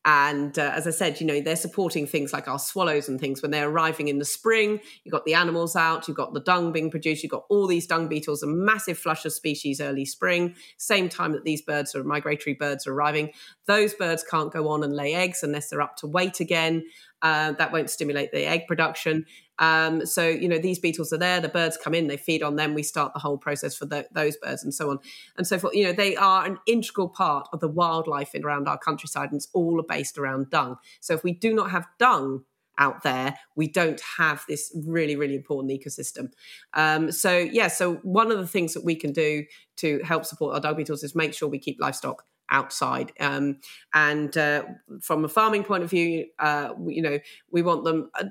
And 0.08 0.56
uh, 0.56 0.70
as 0.72 0.86
I 0.86 0.90
said, 0.90 1.20
you 1.20 1.26
know, 1.26 1.40
they're 1.40 1.56
supporting 1.56 2.06
things 2.06 2.32
like 2.32 2.46
our 2.46 2.60
swallows 2.60 3.08
and 3.08 3.18
things 3.18 3.42
when 3.42 3.50
they're 3.50 3.68
arriving 3.68 4.06
in 4.06 4.20
the 4.20 4.24
spring. 4.24 4.78
You've 5.02 5.10
got 5.10 5.24
the 5.24 5.34
animals 5.34 5.74
out, 5.74 6.06
you've 6.06 6.16
got 6.16 6.32
the 6.32 6.40
dung 6.40 6.70
being 6.70 6.92
produced, 6.92 7.24
you've 7.24 7.32
got 7.32 7.42
all 7.50 7.66
these 7.66 7.88
dung 7.88 8.06
beetles, 8.06 8.44
a 8.44 8.46
massive 8.46 8.98
flush 8.98 9.24
of 9.24 9.32
species 9.32 9.80
early 9.80 10.04
spring, 10.04 10.54
same 10.78 11.08
time 11.08 11.32
that 11.32 11.42
these 11.42 11.60
birds 11.60 11.92
are 11.96 12.04
migratory 12.04 12.54
birds 12.54 12.86
are 12.86 12.92
arriving. 12.92 13.32
Those 13.66 13.94
birds 13.94 14.22
can't 14.22 14.52
go 14.52 14.68
on 14.68 14.84
and 14.84 14.94
lay 14.94 15.12
eggs 15.12 15.42
unless 15.42 15.70
they're 15.70 15.82
up 15.82 15.96
to 15.96 16.06
weight 16.06 16.38
again. 16.38 16.84
Uh, 17.22 17.52
that 17.52 17.72
won't 17.72 17.90
stimulate 17.90 18.30
the 18.30 18.46
egg 18.46 18.66
production. 18.68 19.24
Um, 19.58 20.04
so, 20.04 20.28
you 20.28 20.48
know, 20.48 20.58
these 20.58 20.78
beetles 20.78 21.12
are 21.12 21.18
there, 21.18 21.40
the 21.40 21.48
birds 21.48 21.78
come 21.82 21.94
in, 21.94 22.08
they 22.08 22.18
feed 22.18 22.42
on 22.42 22.56
them, 22.56 22.74
we 22.74 22.82
start 22.82 23.14
the 23.14 23.20
whole 23.20 23.38
process 23.38 23.74
for 23.74 23.86
the, 23.86 24.06
those 24.12 24.36
birds 24.36 24.62
and 24.62 24.74
so 24.74 24.90
on 24.90 24.98
and 25.38 25.46
so 25.46 25.58
forth. 25.58 25.74
You 25.74 25.84
know, 25.84 25.92
they 25.92 26.14
are 26.14 26.44
an 26.44 26.58
integral 26.66 27.08
part 27.08 27.48
of 27.52 27.60
the 27.60 27.68
wildlife 27.68 28.34
in, 28.34 28.44
around 28.44 28.68
our 28.68 28.78
countryside 28.78 29.30
and 29.30 29.38
it's 29.38 29.48
all 29.54 29.82
based 29.88 30.18
around 30.18 30.50
dung. 30.50 30.76
So, 31.00 31.14
if 31.14 31.24
we 31.24 31.32
do 31.32 31.54
not 31.54 31.70
have 31.70 31.86
dung, 31.98 32.44
out 32.78 33.02
there, 33.02 33.34
we 33.54 33.68
don't 33.68 34.00
have 34.18 34.44
this 34.48 34.70
really, 34.86 35.16
really 35.16 35.34
important 35.34 35.72
ecosystem. 35.72 36.30
Um, 36.74 37.10
so, 37.10 37.38
yeah, 37.38 37.68
so 37.68 37.94
one 38.02 38.30
of 38.30 38.38
the 38.38 38.46
things 38.46 38.74
that 38.74 38.84
we 38.84 38.94
can 38.94 39.12
do 39.12 39.44
to 39.76 40.00
help 40.04 40.24
support 40.24 40.54
our 40.54 40.60
dung 40.60 40.76
beetles 40.76 41.02
is 41.02 41.14
make 41.14 41.32
sure 41.34 41.48
we 41.48 41.58
keep 41.58 41.78
livestock 41.80 42.24
outside. 42.50 43.12
Um, 43.20 43.58
and 43.92 44.36
uh, 44.36 44.64
from 45.00 45.24
a 45.24 45.28
farming 45.28 45.64
point 45.64 45.84
of 45.84 45.90
view, 45.90 46.26
uh, 46.38 46.72
you 46.86 47.02
know, 47.02 47.18
we 47.50 47.62
want 47.62 47.84
them. 47.84 48.10
Uh, 48.14 48.24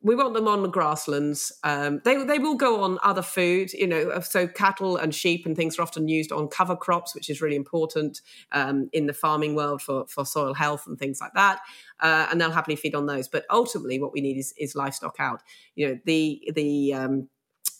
we 0.00 0.14
want 0.14 0.32
them 0.34 0.46
on 0.46 0.62
the 0.62 0.68
grasslands. 0.68 1.52
Um, 1.64 2.00
they 2.04 2.22
they 2.22 2.38
will 2.38 2.54
go 2.54 2.82
on 2.82 2.98
other 3.02 3.22
food, 3.22 3.72
you 3.72 3.86
know. 3.86 4.20
So 4.20 4.46
cattle 4.46 4.96
and 4.96 5.12
sheep 5.12 5.44
and 5.44 5.56
things 5.56 5.78
are 5.78 5.82
often 5.82 6.06
used 6.06 6.30
on 6.30 6.46
cover 6.48 6.76
crops, 6.76 7.14
which 7.14 7.28
is 7.28 7.40
really 7.40 7.56
important 7.56 8.20
um, 8.52 8.88
in 8.92 9.06
the 9.06 9.12
farming 9.12 9.56
world 9.56 9.82
for 9.82 10.06
for 10.06 10.24
soil 10.24 10.54
health 10.54 10.86
and 10.86 10.98
things 10.98 11.20
like 11.20 11.32
that. 11.34 11.60
Uh, 11.98 12.28
and 12.30 12.40
they'll 12.40 12.52
happily 12.52 12.76
feed 12.76 12.94
on 12.94 13.06
those. 13.06 13.26
But 13.26 13.44
ultimately, 13.50 13.98
what 13.98 14.12
we 14.12 14.20
need 14.20 14.38
is 14.38 14.54
is 14.56 14.76
livestock 14.76 15.16
out. 15.18 15.42
You 15.74 15.88
know, 15.88 15.98
the 16.04 16.48
the 16.54 16.94
um, 16.94 17.28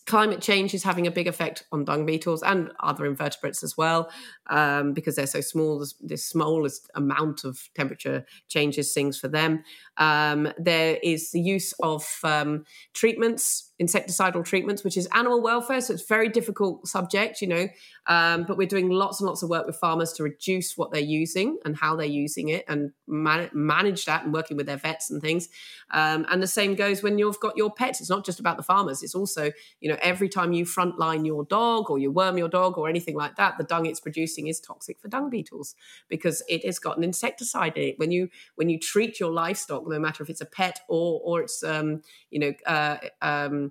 climate 0.09 0.41
change 0.41 0.73
is 0.73 0.83
having 0.83 1.07
a 1.07 1.11
big 1.11 1.29
effect 1.29 1.65
on 1.71 1.85
dung 1.85 2.07
beetles 2.07 2.43
and 2.43 2.73
other 2.81 3.05
invertebrates 3.05 3.63
as 3.63 3.77
well 3.77 4.11
um, 4.49 4.95
because 4.95 5.17
they're 5.17 5.27
so 5.27 5.43
small 5.43 5.85
the 6.01 6.17
smallest 6.17 6.91
amount 6.95 7.45
of 7.45 7.69
temperature 7.75 8.25
changes 8.49 8.95
things 8.95 9.19
for 9.19 9.29
them. 9.29 9.63
Um, 9.99 10.51
there 10.57 10.99
is 11.03 11.31
the 11.33 11.41
use 11.43 11.75
of 11.81 12.07
um, 12.25 12.65
treatments 12.95 13.68
insecticidal 13.81 14.45
treatments, 14.45 14.83
which 14.83 14.97
is 14.97 15.07
animal 15.13 15.41
welfare. 15.41 15.81
So 15.81 15.95
it's 15.95 16.03
a 16.03 16.07
very 16.07 16.29
difficult 16.29 16.87
subject, 16.89 17.41
you 17.41 17.49
know. 17.49 17.69
Um, 18.07 18.45
but 18.45 18.57
we're 18.57 18.67
doing 18.67 18.89
lots 18.89 19.21
and 19.21 19.29
lots 19.29 19.43
of 19.43 19.51
work 19.51 19.67
with 19.67 19.77
farmers 19.77 20.13
to 20.15 20.23
reduce 20.23 20.77
what 20.77 20.93
they're 20.93 21.01
using 21.01 21.59
and 21.65 21.77
how 21.77 21.95
they're 21.95 22.07
using 22.07 22.49
it 22.49 22.65
and 22.69 22.93
man- 23.07 23.51
manage 23.53 24.07
that 24.07 24.25
and 24.25 24.33
working 24.33 24.57
with 24.57 24.67
their 24.67 24.77
vets 24.77 25.11
and 25.11 25.21
things. 25.21 25.49
Um, 25.91 26.27
and 26.29 26.43
the 26.43 26.47
same 26.47 26.75
goes 26.75 27.03
when 27.03 27.19
you've 27.19 27.39
got 27.41 27.57
your 27.57 27.73
pets. 27.73 28.01
It's 28.01 28.11
not 28.11 28.25
just 28.25 28.41
about 28.41 28.57
the 28.57 28.63
farmers. 28.63 29.03
It's 29.03 29.15
also, 29.15 29.53
you 29.81 29.89
know, 29.89 29.99
every 30.03 30.29
time 30.29 30.53
you 30.53 30.65
frontline 30.65 31.25
your 31.25 31.45
dog 31.45 31.91
or 31.91 31.99
you 31.99 32.11
worm 32.11 32.39
your 32.39 32.49
dog 32.49 32.79
or 32.79 32.89
anything 32.89 33.15
like 33.15 33.37
that, 33.37 33.59
the 33.59 33.65
dung 33.65 33.87
it's 33.87 34.01
producing 34.01 34.49
is 34.49 34.59
toxic 34.61 34.99
for 35.01 35.09
dung 35.09 35.31
beetles 35.31 35.75
because 36.09 36.43
it 36.49 36.65
has 36.65 36.79
got 36.79 36.97
an 36.97 37.05
insecticide 37.05 37.77
in 37.77 37.91
it. 37.91 37.99
When 37.99 38.11
you 38.11 38.29
when 38.57 38.69
you 38.69 38.79
treat 38.79 39.21
your 39.21 39.31
livestock, 39.31 39.87
no 39.87 39.99
matter 39.99 40.23
if 40.23 40.31
it's 40.31 40.41
a 40.41 40.47
pet 40.47 40.81
or 40.89 41.21
or 41.23 41.43
it's 41.43 41.63
um, 41.63 42.03
you 42.31 42.41
know 42.41 42.53
uh, 42.67 42.97
um, 43.23 43.68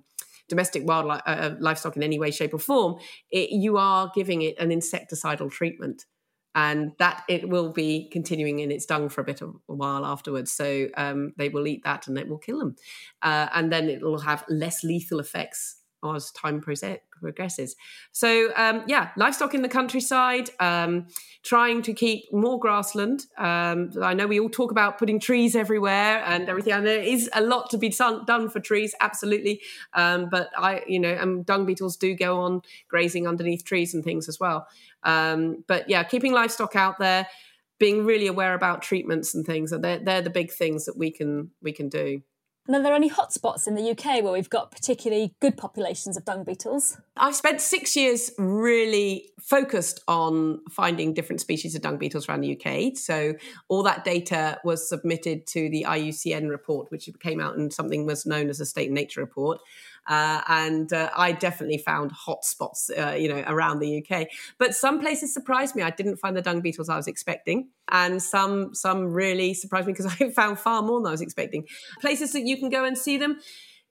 domestic 0.48 0.86
wildlife 0.86 1.22
uh, 1.26 1.30
uh, 1.30 1.54
livestock 1.60 1.96
in 1.96 2.02
any 2.02 2.18
way, 2.18 2.30
shape, 2.30 2.54
or 2.54 2.58
form, 2.58 2.96
it, 3.30 3.50
you 3.50 3.76
are 3.76 4.10
giving 4.14 4.42
it 4.42 4.58
an 4.58 4.70
insecticidal 4.70 5.50
treatment. 5.50 6.06
And 6.54 6.92
that 6.98 7.22
it 7.28 7.48
will 7.48 7.72
be 7.72 8.08
continuing 8.10 8.58
in 8.58 8.72
its 8.72 8.86
dung 8.86 9.10
for 9.10 9.20
a 9.20 9.24
bit 9.24 9.42
of 9.42 9.54
a 9.68 9.74
while 9.74 10.04
afterwards. 10.04 10.50
So 10.50 10.88
um, 10.96 11.34
they 11.36 11.50
will 11.50 11.68
eat 11.68 11.84
that 11.84 12.08
and 12.08 12.18
it 12.18 12.28
will 12.28 12.38
kill 12.38 12.58
them. 12.58 12.74
Uh, 13.22 13.48
and 13.54 13.70
then 13.70 13.88
it 13.88 14.02
will 14.02 14.20
have 14.20 14.44
less 14.48 14.82
lethal 14.82 15.20
effects 15.20 15.76
as 16.04 16.30
time 16.32 16.60
progresses. 16.60 17.76
So 18.12 18.50
um, 18.56 18.84
yeah, 18.86 19.10
livestock 19.16 19.54
in 19.54 19.62
the 19.62 19.68
countryside, 19.68 20.50
um, 20.60 21.08
trying 21.42 21.82
to 21.82 21.92
keep 21.92 22.32
more 22.32 22.58
grassland. 22.58 23.26
Um, 23.36 23.90
I 24.02 24.14
know 24.14 24.26
we 24.26 24.40
all 24.40 24.48
talk 24.48 24.70
about 24.70 24.98
putting 24.98 25.18
trees 25.20 25.56
everywhere 25.56 26.22
and 26.24 26.48
everything, 26.48 26.72
and 26.72 26.86
there 26.86 27.02
is 27.02 27.28
a 27.34 27.42
lot 27.42 27.70
to 27.70 27.78
be 27.78 27.88
done 27.88 28.48
for 28.48 28.60
trees, 28.60 28.94
absolutely. 29.00 29.60
Um, 29.94 30.28
but 30.30 30.50
I, 30.56 30.82
you 30.86 31.00
know, 31.00 31.12
and 31.12 31.44
dung 31.44 31.66
beetles 31.66 31.96
do 31.96 32.14
go 32.14 32.40
on 32.40 32.62
grazing 32.88 33.26
underneath 33.26 33.64
trees 33.64 33.94
and 33.94 34.04
things 34.04 34.28
as 34.28 34.38
well. 34.38 34.66
Um, 35.02 35.64
but 35.66 35.88
yeah, 35.88 36.04
keeping 36.04 36.32
livestock 36.32 36.76
out 36.76 36.98
there. 36.98 37.26
Being 37.80 38.04
really 38.04 38.26
aware 38.26 38.54
about 38.54 38.82
treatments 38.82 39.36
and 39.36 39.46
things, 39.46 39.70
they're, 39.70 40.00
they're 40.00 40.20
the 40.20 40.30
big 40.30 40.50
things 40.50 40.86
that 40.86 40.98
we 40.98 41.12
can 41.12 41.52
we 41.62 41.70
can 41.70 41.88
do. 41.88 42.22
And 42.68 42.76
are 42.76 42.82
there 42.82 42.92
any 42.92 43.08
hotspots 43.08 43.66
in 43.66 43.76
the 43.76 43.90
UK 43.92 44.22
where 44.22 44.34
we've 44.34 44.50
got 44.50 44.70
particularly 44.70 45.34
good 45.40 45.56
populations 45.56 46.18
of 46.18 46.26
dung 46.26 46.44
beetles? 46.44 46.98
I've 47.16 47.34
spent 47.34 47.62
six 47.62 47.96
years 47.96 48.30
really 48.36 49.30
focused 49.40 50.02
on 50.06 50.60
finding 50.70 51.14
different 51.14 51.40
species 51.40 51.74
of 51.74 51.80
dung 51.80 51.96
beetles 51.96 52.28
around 52.28 52.42
the 52.42 52.60
UK. 52.60 52.94
So 52.94 53.36
all 53.68 53.82
that 53.84 54.04
data 54.04 54.60
was 54.64 54.86
submitted 54.86 55.46
to 55.46 55.70
the 55.70 55.86
IUCN 55.88 56.50
report, 56.50 56.90
which 56.90 57.08
came 57.20 57.40
out 57.40 57.56
in 57.56 57.70
something 57.70 58.04
was 58.04 58.26
known 58.26 58.50
as 58.50 58.60
a 58.60 58.66
state 58.66 58.90
nature 58.90 59.22
report. 59.22 59.60
Uh, 60.06 60.42
and 60.48 60.92
uh, 60.92 61.10
I 61.16 61.32
definitely 61.32 61.78
found 61.78 62.12
hotspots, 62.12 62.90
uh, 62.96 63.14
you 63.14 63.28
know, 63.28 63.42
around 63.46 63.80
the 63.80 64.04
UK. 64.04 64.28
But 64.58 64.74
some 64.74 65.00
places 65.00 65.34
surprised 65.34 65.74
me. 65.76 65.82
I 65.82 65.90
didn't 65.90 66.16
find 66.16 66.36
the 66.36 66.42
dung 66.42 66.60
beetles 66.60 66.88
I 66.88 66.96
was 66.96 67.06
expecting, 67.06 67.68
and 67.90 68.22
some 68.22 68.74
some 68.74 69.06
really 69.06 69.54
surprised 69.54 69.86
me 69.86 69.92
because 69.92 70.06
I 70.20 70.30
found 70.30 70.58
far 70.58 70.82
more 70.82 71.00
than 71.00 71.08
I 71.08 71.12
was 71.12 71.20
expecting. 71.20 71.66
Places 72.00 72.32
that 72.32 72.42
you 72.42 72.56
can 72.56 72.70
go 72.70 72.84
and 72.84 72.96
see 72.96 73.16
them 73.16 73.38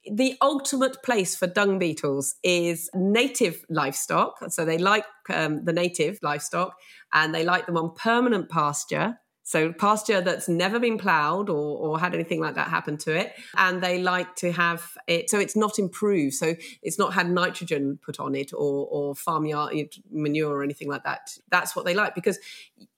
the 0.10 0.36
ultimate 0.42 1.02
place 1.04 1.36
for 1.36 1.48
dung 1.48 1.80
beetles 1.80 2.36
is 2.44 2.90
native 2.94 3.66
livestock. 3.70 4.36
So 4.50 4.66
they 4.66 4.78
like 4.78 5.06
um, 5.30 5.66
the 5.66 5.74
native 5.74 6.20
livestock 6.22 6.76
and 7.14 7.34
they 7.34 7.44
like 7.44 7.66
them 7.66 7.78
on 7.78 7.94
permanent 7.96 8.50
pasture. 8.50 9.20
So 9.48 9.72
pasture 9.72 10.20
that's 10.20 10.50
never 10.50 10.78
been 10.78 10.98
ploughed 10.98 11.50
or, 11.50 11.78
or 11.78 11.98
had 11.98 12.14
anything 12.14 12.42
like 12.42 12.56
that 12.56 12.68
happen 12.68 12.98
to 12.98 13.18
it. 13.18 13.34
And 13.56 13.82
they 13.82 13.98
like 13.98 14.36
to 14.38 14.52
have 14.52 14.98
it, 15.08 15.30
so 15.30 15.40
it's 15.40 15.56
not 15.56 15.80
improved. 15.80 16.34
So 16.34 16.56
it's 16.82 17.00
not 17.00 17.14
had 17.14 17.32
nitrogen 17.32 17.98
put 18.06 18.20
on 18.20 18.36
it 18.36 18.52
or, 18.52 18.88
or 18.92 19.16
farmyard 19.16 19.96
manure 20.12 20.54
or 20.54 20.64
anything 20.64 20.90
like 20.90 21.06
that. 21.06 21.38
That's 21.50 21.78
what 21.78 21.86
they 21.86 21.94
like 21.94 22.14
because 22.14 22.40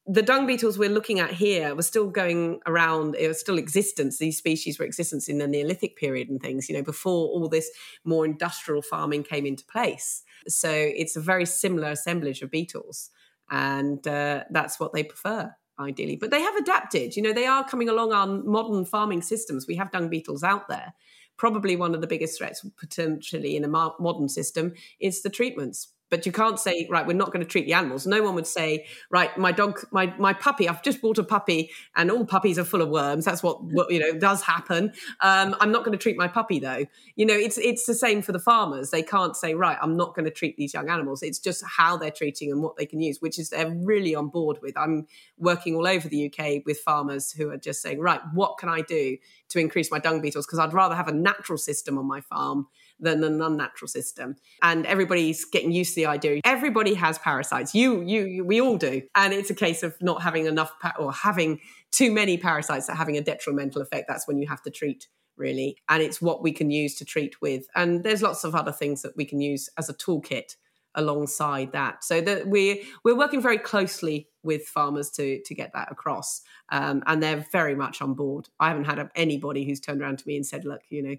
the 0.07 0.23
dung 0.23 0.47
beetles 0.47 0.79
we're 0.79 0.89
looking 0.89 1.19
at 1.19 1.33
here 1.33 1.75
were 1.75 1.83
still 1.83 2.07
going 2.09 2.61
around 2.65 3.15
it 3.15 3.27
was 3.27 3.39
still 3.39 3.59
existence 3.59 4.17
these 4.17 4.37
species 4.39 4.79
were 4.79 4.85
existence 4.85 5.29
in 5.29 5.37
the 5.37 5.47
neolithic 5.47 5.95
period 5.95 6.29
and 6.29 6.41
things 6.41 6.67
you 6.67 6.75
know 6.75 6.81
before 6.81 7.27
all 7.27 7.47
this 7.47 7.69
more 8.03 8.25
industrial 8.25 8.81
farming 8.81 9.21
came 9.21 9.45
into 9.45 9.63
place 9.65 10.23
so 10.47 10.71
it's 10.71 11.15
a 11.15 11.21
very 11.21 11.45
similar 11.45 11.91
assemblage 11.91 12.41
of 12.41 12.49
beetles 12.49 13.11
and 13.51 14.07
uh, 14.07 14.43
that's 14.49 14.79
what 14.79 14.93
they 14.93 15.03
prefer 15.03 15.53
ideally. 15.79 16.15
But 16.15 16.31
they 16.31 16.41
have 16.41 16.55
adapted. 16.55 17.15
You 17.15 17.23
know, 17.23 17.33
they 17.33 17.45
are 17.45 17.67
coming 17.67 17.89
along 17.89 18.13
on 18.13 18.47
modern 18.47 18.85
farming 18.85 19.21
systems. 19.21 19.67
We 19.67 19.75
have 19.75 19.91
dung 19.91 20.09
beetles 20.09 20.43
out 20.43 20.67
there. 20.67 20.93
Probably 21.37 21.75
one 21.75 21.95
of 21.95 22.01
the 22.01 22.07
biggest 22.07 22.37
threats 22.37 22.65
potentially 22.77 23.55
in 23.55 23.63
a 23.63 23.67
modern 23.67 24.27
system 24.27 24.73
is 24.99 25.21
the 25.21 25.29
treatments 25.29 25.93
but 26.09 26.25
you 26.25 26.31
can't 26.31 26.59
say 26.59 26.87
right 26.89 27.05
we're 27.05 27.13
not 27.13 27.31
going 27.31 27.43
to 27.43 27.49
treat 27.49 27.65
the 27.65 27.73
animals. 27.73 28.05
No 28.07 28.21
one 28.21 28.35
would 28.35 28.47
say 28.47 28.85
right 29.09 29.35
my 29.37 29.51
dog 29.51 29.79
my 29.91 30.13
my 30.17 30.33
puppy 30.33 30.67
i've 30.67 30.83
just 30.83 31.01
bought 31.01 31.17
a 31.17 31.23
puppy 31.23 31.71
and 31.95 32.11
all 32.11 32.25
puppies 32.25 32.57
are 32.59 32.63
full 32.63 32.81
of 32.81 32.89
worms. 32.89 33.25
That's 33.25 33.43
what, 33.43 33.63
what 33.63 33.91
you 33.91 33.99
know 33.99 34.17
does 34.17 34.41
happen. 34.41 34.93
Um, 35.21 35.55
i'm 35.59 35.71
not 35.71 35.83
going 35.83 35.97
to 35.97 36.01
treat 36.01 36.17
my 36.17 36.27
puppy 36.27 36.59
though. 36.59 36.85
You 37.15 37.25
know 37.25 37.35
it's 37.35 37.57
it's 37.57 37.85
the 37.85 37.93
same 37.93 38.21
for 38.21 38.31
the 38.31 38.39
farmers. 38.39 38.91
They 38.91 39.03
can't 39.03 39.35
say 39.35 39.53
right 39.53 39.77
i'm 39.81 39.95
not 39.97 40.15
going 40.15 40.25
to 40.25 40.31
treat 40.31 40.57
these 40.57 40.73
young 40.73 40.89
animals. 40.89 41.23
It's 41.23 41.39
just 41.39 41.63
how 41.65 41.97
they're 41.97 42.11
treating 42.11 42.51
and 42.51 42.61
what 42.61 42.77
they 42.77 42.85
can 42.85 43.01
use 43.01 43.21
which 43.21 43.39
is 43.39 43.49
they're 43.49 43.69
really 43.71 44.15
on 44.15 44.29
board 44.29 44.57
with. 44.61 44.77
I'm 44.77 45.07
working 45.37 45.75
all 45.75 45.87
over 45.87 46.07
the 46.07 46.27
uk 46.27 46.63
with 46.65 46.79
farmers 46.79 47.31
who 47.31 47.49
are 47.49 47.57
just 47.57 47.81
saying 47.81 47.99
right 47.99 48.21
what 48.33 48.57
can 48.57 48.69
i 48.69 48.81
do 48.81 49.17
to 49.49 49.59
increase 49.59 49.91
my 49.91 49.99
dung 49.99 50.21
beetles? 50.21 50.45
Because 50.45 50.59
i'd 50.59 50.73
rather 50.73 50.95
have 50.95 51.07
a 51.07 51.13
natural 51.13 51.57
system 51.57 51.97
on 51.97 52.05
my 52.05 52.21
farm 52.21 52.67
than 52.99 53.23
an 53.23 53.41
unnatural 53.41 53.87
system. 53.87 54.35
And 54.61 54.85
everybody's 54.85 55.45
getting 55.45 55.71
used 55.71 55.95
to 55.95 56.01
the 56.01 56.05
idea. 56.05 56.41
Everybody 56.43 56.93
has 56.95 57.17
parasites. 57.17 57.73
You, 57.73 58.01
you, 58.01 58.25
you 58.25 58.45
we 58.45 58.61
all 58.61 58.77
do. 58.77 59.01
And 59.15 59.33
it's 59.33 59.49
a 59.49 59.55
case 59.55 59.83
of 59.83 59.95
not 60.01 60.21
having 60.21 60.45
enough 60.45 60.71
pa- 60.81 60.95
or 60.99 61.11
having 61.13 61.59
too 61.91 62.11
many 62.11 62.37
parasites 62.37 62.87
that 62.87 62.97
having 62.97 63.17
a 63.17 63.21
detrimental 63.21 63.81
effect. 63.81 64.07
That's 64.07 64.27
when 64.27 64.39
you 64.39 64.47
have 64.47 64.61
to 64.63 64.69
treat 64.69 65.07
really. 65.37 65.77
And 65.87 66.03
it's 66.03 66.21
what 66.21 66.43
we 66.43 66.51
can 66.51 66.69
use 66.69 66.95
to 66.95 67.05
treat 67.05 67.41
with. 67.41 67.65
And 67.73 68.03
there's 68.03 68.21
lots 68.21 68.43
of 68.43 68.53
other 68.53 68.73
things 68.73 69.01
that 69.01 69.15
we 69.15 69.25
can 69.25 69.39
use 69.39 69.69
as 69.77 69.89
a 69.89 69.93
toolkit 69.93 70.55
alongside 70.95 71.71
that. 71.71 72.03
So 72.03 72.21
that 72.21 72.47
we 72.47 72.83
we're 73.03 73.17
working 73.17 73.41
very 73.41 73.57
closely 73.57 74.27
with 74.43 74.63
farmers 74.63 75.09
to 75.11 75.41
to 75.43 75.55
get 75.55 75.71
that 75.73 75.91
across, 75.91 76.41
um, 76.69 77.03
and 77.05 77.21
they're 77.21 77.45
very 77.51 77.75
much 77.75 78.01
on 78.01 78.13
board. 78.13 78.49
I 78.59 78.69
haven't 78.69 78.85
had 78.85 79.09
anybody 79.15 79.65
who's 79.65 79.79
turned 79.79 80.01
around 80.01 80.19
to 80.19 80.27
me 80.27 80.35
and 80.35 80.45
said, 80.45 80.65
"Look, 80.65 80.81
you 80.89 81.01
know." 81.01 81.15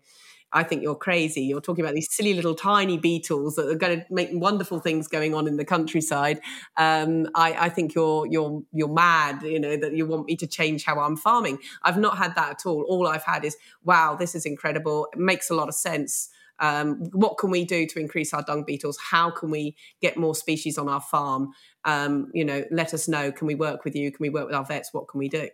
I 0.53 0.63
think 0.63 0.83
you're 0.83 0.97
crazy. 0.97 1.43
You're 1.43 1.61
talking 1.61 1.85
about 1.85 1.95
these 1.95 2.13
silly 2.13 2.35
little 2.35 2.55
tiny 2.55 2.99
beetles 2.99 3.57
that 3.57 3.69
are 3.69 3.77
going 3.77 4.01
to 4.01 4.07
make 4.11 4.31
wonderful 4.33 4.81
things 4.81 5.07
going 5.07 5.35
on 5.35 5.47
in 5.47 5.57
the 5.57 5.65
countryside. 5.65 6.41
Um, 6.77 7.29
I, 7.35 7.53
I, 7.53 7.69
think 7.69 7.95
you're 7.95 8.27
you're 8.27 8.63
you're 8.73 8.93
mad. 8.93 9.43
You 9.43 9.61
know 9.61 9.77
that 9.77 9.95
you 9.95 10.07
want 10.07 10.27
me 10.27 10.37
to 10.37 10.47
change 10.47 10.85
how 10.85 10.99
I'm 10.99 11.17
farming. 11.17 11.59
I've 11.83 11.99
not 11.99 12.19
had 12.19 12.35
that 12.35 12.51
at 12.51 12.67
all. 12.67 12.83
All 12.89 13.07
I've 13.07 13.25
had 13.25 13.45
is, 13.45 13.57
wow, 13.85 14.17
this 14.17 14.35
is 14.35 14.45
incredible. 14.45 15.09
It 15.13 15.19
makes 15.19 15.51
a 15.51 15.55
lot 15.55 15.69
of 15.69 15.75
sense. 15.75 16.31
Um, 16.59 17.09
what 17.13 17.39
can 17.39 17.51
we 17.51 17.65
do 17.65 17.87
to 17.87 17.99
increase 17.99 18.35
our 18.35 18.43
dung 18.43 18.65
beetles? 18.65 18.99
How 19.11 19.31
can 19.31 19.51
we 19.51 19.77
get 20.03 20.17
more 20.17 20.35
species 20.35 20.77
on 20.77 20.89
our 20.89 21.01
farm? 21.01 21.53
Um, 21.85 22.31
you 22.35 22.45
know, 22.45 22.65
let 22.71 22.93
us 22.93 23.09
know. 23.09 23.33
Can 23.33 23.47
we 23.47 23.55
work 23.55 23.85
with 23.85 23.97
you? 23.97 24.11
Can 24.11 24.19
we 24.21 24.29
work 24.29 24.47
with 24.47 24.55
our 24.55 24.65
vets? 24.65 24.93
What 24.93 25.09
can 25.09 25.19
we 25.19 25.29
do? 25.29 25.49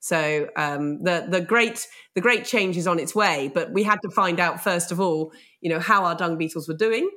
So 0.00 0.48
um, 0.56 1.02
the 1.04 1.26
the 1.28 1.40
great 1.40 1.86
the 2.14 2.20
great 2.20 2.44
change 2.44 2.76
is 2.76 2.86
on 2.86 2.98
its 2.98 3.14
way, 3.14 3.50
but 3.54 3.72
we 3.72 3.82
had 3.82 4.00
to 4.02 4.10
find 4.10 4.40
out 4.40 4.62
first 4.62 4.90
of 4.90 5.00
all, 5.00 5.32
you 5.60 5.70
know, 5.70 5.78
how 5.78 6.04
our 6.04 6.14
dung 6.14 6.38
beetles 6.38 6.66
were 6.66 6.76
doing, 6.76 7.08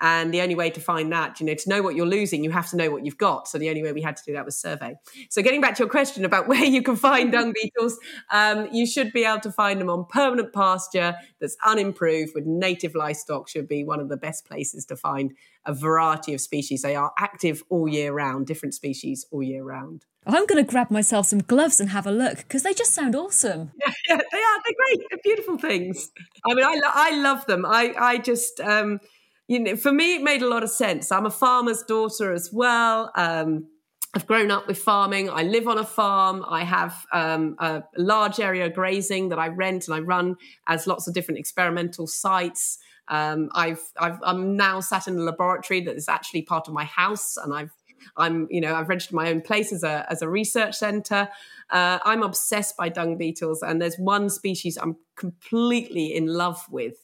and 0.00 0.32
the 0.32 0.40
only 0.40 0.54
way 0.54 0.70
to 0.70 0.80
find 0.80 1.12
that, 1.12 1.40
you 1.40 1.46
know, 1.46 1.54
to 1.54 1.68
know 1.68 1.82
what 1.82 1.96
you're 1.96 2.06
losing, 2.06 2.44
you 2.44 2.50
have 2.50 2.70
to 2.70 2.76
know 2.76 2.90
what 2.90 3.04
you've 3.04 3.18
got. 3.18 3.48
So 3.48 3.58
the 3.58 3.68
only 3.68 3.82
way 3.82 3.92
we 3.92 4.02
had 4.02 4.16
to 4.16 4.22
do 4.24 4.32
that 4.34 4.44
was 4.44 4.56
survey. 4.56 4.94
So 5.28 5.42
getting 5.42 5.60
back 5.60 5.74
to 5.76 5.82
your 5.82 5.90
question 5.90 6.24
about 6.24 6.46
where 6.48 6.64
you 6.64 6.82
can 6.82 6.96
find 6.96 7.32
dung 7.32 7.52
beetles, 7.52 7.98
um, 8.30 8.68
you 8.72 8.86
should 8.86 9.12
be 9.12 9.24
able 9.24 9.40
to 9.40 9.52
find 9.52 9.80
them 9.80 9.90
on 9.90 10.06
permanent 10.06 10.52
pasture 10.52 11.16
that's 11.40 11.56
unimproved 11.64 12.32
with 12.34 12.46
native 12.46 12.94
livestock. 12.94 13.48
Should 13.48 13.68
be 13.68 13.84
one 13.84 14.00
of 14.00 14.08
the 14.08 14.16
best 14.16 14.44
places 14.46 14.84
to 14.86 14.96
find 14.96 15.32
a 15.66 15.74
variety 15.74 16.32
of 16.34 16.40
species. 16.40 16.82
They 16.82 16.96
are 16.96 17.12
active 17.18 17.62
all 17.68 17.88
year 17.88 18.12
round, 18.12 18.46
different 18.46 18.74
species 18.74 19.26
all 19.30 19.42
year 19.42 19.64
round. 19.64 20.04
I'm 20.26 20.46
going 20.46 20.62
to 20.62 20.70
grab 20.70 20.90
myself 20.90 21.26
some 21.26 21.38
gloves 21.38 21.80
and 21.80 21.88
have 21.90 22.06
a 22.06 22.12
look 22.12 22.38
because 22.38 22.62
they 22.62 22.74
just 22.74 22.92
sound 22.92 23.16
awesome. 23.16 23.72
Yeah, 23.80 23.92
yeah, 24.08 24.16
they 24.16 24.38
are. 24.38 24.58
They're 24.64 24.74
great. 24.76 25.06
They're 25.10 25.20
beautiful 25.22 25.58
things. 25.58 26.10
I 26.44 26.54
mean, 26.54 26.64
I, 26.64 26.74
lo- 26.74 26.92
I 26.94 27.20
love 27.22 27.46
them. 27.46 27.64
I, 27.66 27.94
I 27.98 28.18
just. 28.18 28.60
Um, 28.60 29.00
you 29.48 29.58
know, 29.58 29.76
for 29.76 29.90
me, 29.90 30.16
it 30.16 30.22
made 30.22 30.42
a 30.42 30.48
lot 30.48 30.62
of 30.62 30.70
sense. 30.70 31.10
I'm 31.10 31.26
a 31.26 31.30
farmer's 31.30 31.82
daughter 31.82 32.32
as 32.32 32.52
well. 32.52 33.10
Um, 33.16 33.66
I've 34.14 34.26
grown 34.26 34.50
up 34.50 34.66
with 34.66 34.78
farming. 34.78 35.28
I 35.30 35.42
live 35.42 35.68
on 35.68 35.78
a 35.78 35.84
farm. 35.84 36.44
I 36.48 36.64
have 36.64 37.06
um, 37.12 37.56
a 37.58 37.82
large 37.96 38.40
area 38.40 38.66
of 38.66 38.74
grazing 38.74 39.28
that 39.30 39.38
I 39.38 39.48
rent 39.48 39.86
and 39.86 39.94
I 39.94 40.00
run 40.00 40.36
as 40.66 40.86
lots 40.86 41.06
of 41.06 41.14
different 41.14 41.38
experimental 41.38 42.06
sites. 42.06 42.78
Um, 43.08 43.50
I've, 43.54 43.80
I've, 43.98 44.18
I'm 44.22 44.56
now 44.56 44.80
sat 44.80 45.08
in 45.08 45.18
a 45.18 45.22
laboratory 45.22 45.80
that 45.82 45.96
is 45.96 46.08
actually 46.08 46.42
part 46.42 46.68
of 46.68 46.74
my 46.74 46.84
house, 46.84 47.36
and 47.36 47.54
I've, 47.54 47.72
I'm, 48.16 48.46
you 48.50 48.60
know, 48.60 48.74
I've 48.74 48.88
registered 48.88 49.14
my 49.14 49.30
own 49.30 49.40
place 49.40 49.72
as 49.72 49.82
a 49.82 50.06
as 50.10 50.20
a 50.20 50.28
research 50.28 50.74
center. 50.74 51.28
Uh, 51.70 51.98
I'm 52.04 52.22
obsessed 52.22 52.76
by 52.76 52.90
dung 52.90 53.16
beetles, 53.16 53.62
and 53.62 53.80
there's 53.80 53.96
one 53.96 54.28
species 54.28 54.76
I'm 54.76 54.96
completely 55.16 56.14
in 56.14 56.26
love 56.26 56.66
with, 56.70 56.96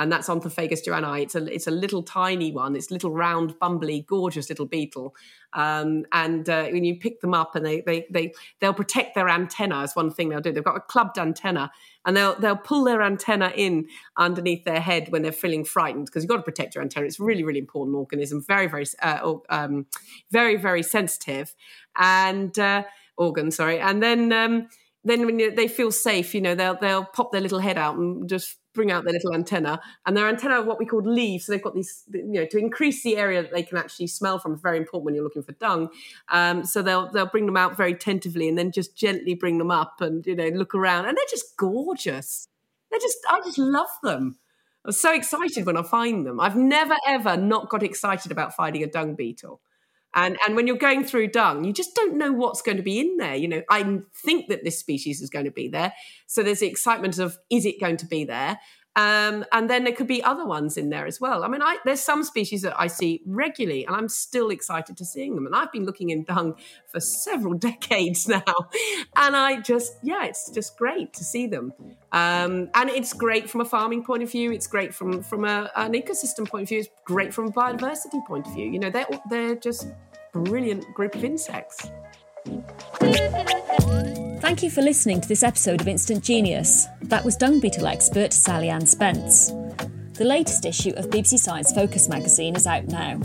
and 0.00 0.10
that's 0.10 0.30
Onthophagus 0.30 0.80
joannae. 0.80 1.22
It's 1.22 1.34
a 1.34 1.44
it's 1.52 1.66
a 1.66 1.70
little 1.70 2.02
tiny 2.02 2.52
one. 2.52 2.74
It's 2.74 2.90
little 2.90 3.12
round, 3.12 3.54
bumbly, 3.60 4.06
gorgeous 4.06 4.48
little 4.48 4.64
beetle. 4.64 5.14
Um, 5.52 6.06
and 6.10 6.48
uh, 6.48 6.68
when 6.68 6.84
you 6.84 6.98
pick 6.98 7.20
them 7.20 7.34
up, 7.34 7.54
and 7.54 7.66
they 7.66 7.82
they 7.82 8.06
they 8.10 8.32
they'll 8.60 8.72
protect 8.72 9.14
their 9.14 9.28
antenna. 9.28 9.82
Is 9.82 9.94
one 9.94 10.10
thing 10.10 10.30
they'll 10.30 10.40
do. 10.40 10.52
They've 10.52 10.64
got 10.64 10.78
a 10.78 10.80
clubbed 10.80 11.18
antenna, 11.18 11.70
and 12.06 12.16
they'll 12.16 12.34
they'll 12.40 12.56
pull 12.56 12.84
their 12.84 13.02
antenna 13.02 13.52
in 13.54 13.88
underneath 14.16 14.64
their 14.64 14.80
head 14.80 15.08
when 15.10 15.20
they're 15.20 15.32
feeling 15.32 15.66
frightened 15.66 16.06
because 16.06 16.22
you've 16.22 16.30
got 16.30 16.38
to 16.38 16.42
protect 16.42 16.74
your 16.74 16.82
antenna. 16.82 17.04
It's 17.04 17.20
a 17.20 17.24
really 17.24 17.44
really 17.44 17.60
important 17.60 17.94
organism. 17.94 18.42
Very 18.42 18.68
very 18.68 18.86
uh, 19.02 19.34
um, 19.50 19.84
very 20.30 20.56
very 20.56 20.82
sensitive 20.82 21.54
and 21.94 22.58
uh, 22.58 22.84
organ. 23.18 23.50
Sorry, 23.50 23.78
and 23.78 24.02
then. 24.02 24.32
Um, 24.32 24.68
then 25.02 25.24
when 25.24 25.54
they 25.54 25.66
feel 25.66 25.90
safe, 25.90 26.34
you 26.34 26.42
know, 26.42 26.54
they'll 26.54 26.76
they'll 26.78 27.06
pop 27.06 27.32
their 27.32 27.40
little 27.40 27.58
head 27.58 27.78
out 27.78 27.96
and 27.96 28.28
just 28.28 28.59
bring 28.74 28.90
out 28.90 29.04
their 29.04 29.12
little 29.12 29.34
antenna, 29.34 29.80
and 30.06 30.16
their 30.16 30.28
antenna 30.28 30.54
are 30.56 30.62
what 30.62 30.78
we 30.78 30.86
call 30.86 31.02
leaves. 31.02 31.46
So 31.46 31.52
they've 31.52 31.62
got 31.62 31.74
these, 31.74 32.04
you 32.12 32.24
know, 32.24 32.46
to 32.46 32.58
increase 32.58 33.02
the 33.02 33.16
area 33.16 33.42
that 33.42 33.52
they 33.52 33.62
can 33.62 33.78
actually 33.78 34.06
smell 34.06 34.38
from. 34.38 34.56
Very 34.60 34.78
important 34.78 35.06
when 35.06 35.14
you're 35.14 35.24
looking 35.24 35.42
for 35.42 35.52
dung. 35.52 35.88
Um, 36.30 36.64
so 36.64 36.82
they'll 36.82 37.10
they'll 37.10 37.26
bring 37.26 37.46
them 37.46 37.56
out 37.56 37.76
very 37.76 37.94
tentatively, 37.94 38.48
and 38.48 38.56
then 38.56 38.72
just 38.72 38.96
gently 38.96 39.34
bring 39.34 39.58
them 39.58 39.70
up, 39.70 40.00
and 40.00 40.26
you 40.26 40.36
know, 40.36 40.48
look 40.48 40.74
around, 40.74 41.06
and 41.06 41.16
they're 41.16 41.24
just 41.30 41.56
gorgeous. 41.56 42.46
They're 42.90 43.00
just, 43.00 43.18
I 43.30 43.40
just 43.44 43.58
love 43.58 43.86
them. 44.02 44.38
I'm 44.84 44.92
so 44.92 45.14
excited 45.14 45.66
when 45.66 45.76
I 45.76 45.82
find 45.82 46.26
them. 46.26 46.40
I've 46.40 46.56
never 46.56 46.96
ever 47.06 47.36
not 47.36 47.68
got 47.68 47.82
excited 47.82 48.32
about 48.32 48.54
finding 48.54 48.82
a 48.82 48.86
dung 48.86 49.14
beetle. 49.14 49.60
And 50.14 50.36
and 50.44 50.56
when 50.56 50.66
you're 50.66 50.76
going 50.76 51.04
through 51.04 51.28
dung, 51.28 51.64
you 51.64 51.72
just 51.72 51.94
don't 51.94 52.16
know 52.16 52.32
what's 52.32 52.62
going 52.62 52.76
to 52.76 52.82
be 52.82 52.98
in 52.98 53.16
there. 53.16 53.36
You 53.36 53.48
know, 53.48 53.62
I 53.70 54.00
think 54.14 54.48
that 54.48 54.64
this 54.64 54.78
species 54.78 55.20
is 55.20 55.30
going 55.30 55.44
to 55.44 55.50
be 55.52 55.68
there. 55.68 55.92
So 56.26 56.42
there's 56.42 56.60
the 56.60 56.66
excitement 56.66 57.18
of 57.18 57.38
is 57.48 57.64
it 57.64 57.80
going 57.80 57.96
to 57.98 58.06
be 58.06 58.24
there? 58.24 58.58
Um, 58.96 59.44
and 59.52 59.70
then 59.70 59.84
there 59.84 59.94
could 59.94 60.08
be 60.08 60.22
other 60.22 60.44
ones 60.44 60.76
in 60.76 60.90
there 60.90 61.06
as 61.06 61.20
well. 61.20 61.44
I 61.44 61.48
mean, 61.48 61.62
I, 61.62 61.78
there's 61.84 62.00
some 62.00 62.24
species 62.24 62.62
that 62.62 62.78
I 62.78 62.88
see 62.88 63.22
regularly, 63.24 63.86
and 63.86 63.94
I'm 63.94 64.08
still 64.08 64.50
excited 64.50 64.96
to 64.96 65.04
seeing 65.04 65.36
them. 65.36 65.46
And 65.46 65.54
I've 65.54 65.70
been 65.70 65.84
looking 65.84 66.10
in 66.10 66.24
dung 66.24 66.56
for 66.86 66.98
several 66.98 67.54
decades 67.70 68.26
now, 68.26 68.42
and 69.16 69.36
I 69.36 69.60
just, 69.60 69.96
yeah, 70.02 70.24
it's 70.24 70.50
just 70.50 70.76
great 70.76 71.12
to 71.14 71.24
see 71.24 71.46
them. 71.46 71.72
Um, 72.12 72.70
and 72.74 72.90
it's 72.90 73.12
great 73.12 73.48
from 73.48 73.60
a 73.60 73.64
farming 73.64 74.04
point 74.04 74.22
of 74.22 74.30
view. 74.30 74.50
It's 74.50 74.66
great 74.66 74.92
from 74.92 75.22
from 75.22 75.44
a, 75.44 75.70
an 75.76 75.92
ecosystem 75.92 76.48
point 76.48 76.64
of 76.64 76.68
view. 76.68 76.80
It's 76.80 76.90
great 77.04 77.32
from 77.32 77.46
a 77.46 77.52
biodiversity 77.52 78.26
point 78.26 78.46
of 78.46 78.54
view. 78.54 78.70
You 78.70 78.80
know, 78.80 78.90
they're 78.90 79.06
they're 79.30 79.54
just 79.54 79.86
brilliant 80.32 80.92
group 80.94 81.14
of 81.14 81.24
insects. 81.24 81.88
Thank 84.40 84.62
you 84.62 84.70
for 84.70 84.82
listening 84.82 85.20
to 85.20 85.28
this 85.28 85.42
episode 85.42 85.80
of 85.80 85.88
Instant 85.88 86.24
Genius. 86.24 86.86
That 87.02 87.24
was 87.24 87.36
dung 87.36 87.60
beetle 87.60 87.86
expert 87.86 88.32
Sally 88.32 88.70
Ann 88.70 88.86
Spence. 88.86 89.50
The 90.14 90.24
latest 90.24 90.64
issue 90.64 90.92
of 90.96 91.10
BBC 91.10 91.38
Science 91.38 91.72
Focus 91.72 92.08
magazine 92.08 92.56
is 92.56 92.66
out 92.66 92.86
now. 92.86 93.20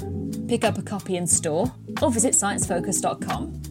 Pick 0.47 0.63
up 0.63 0.77
a 0.77 0.81
copy 0.81 1.17
in 1.17 1.27
store 1.27 1.73
or 2.01 2.11
visit 2.11 2.33
sciencefocus.com. 2.33 3.61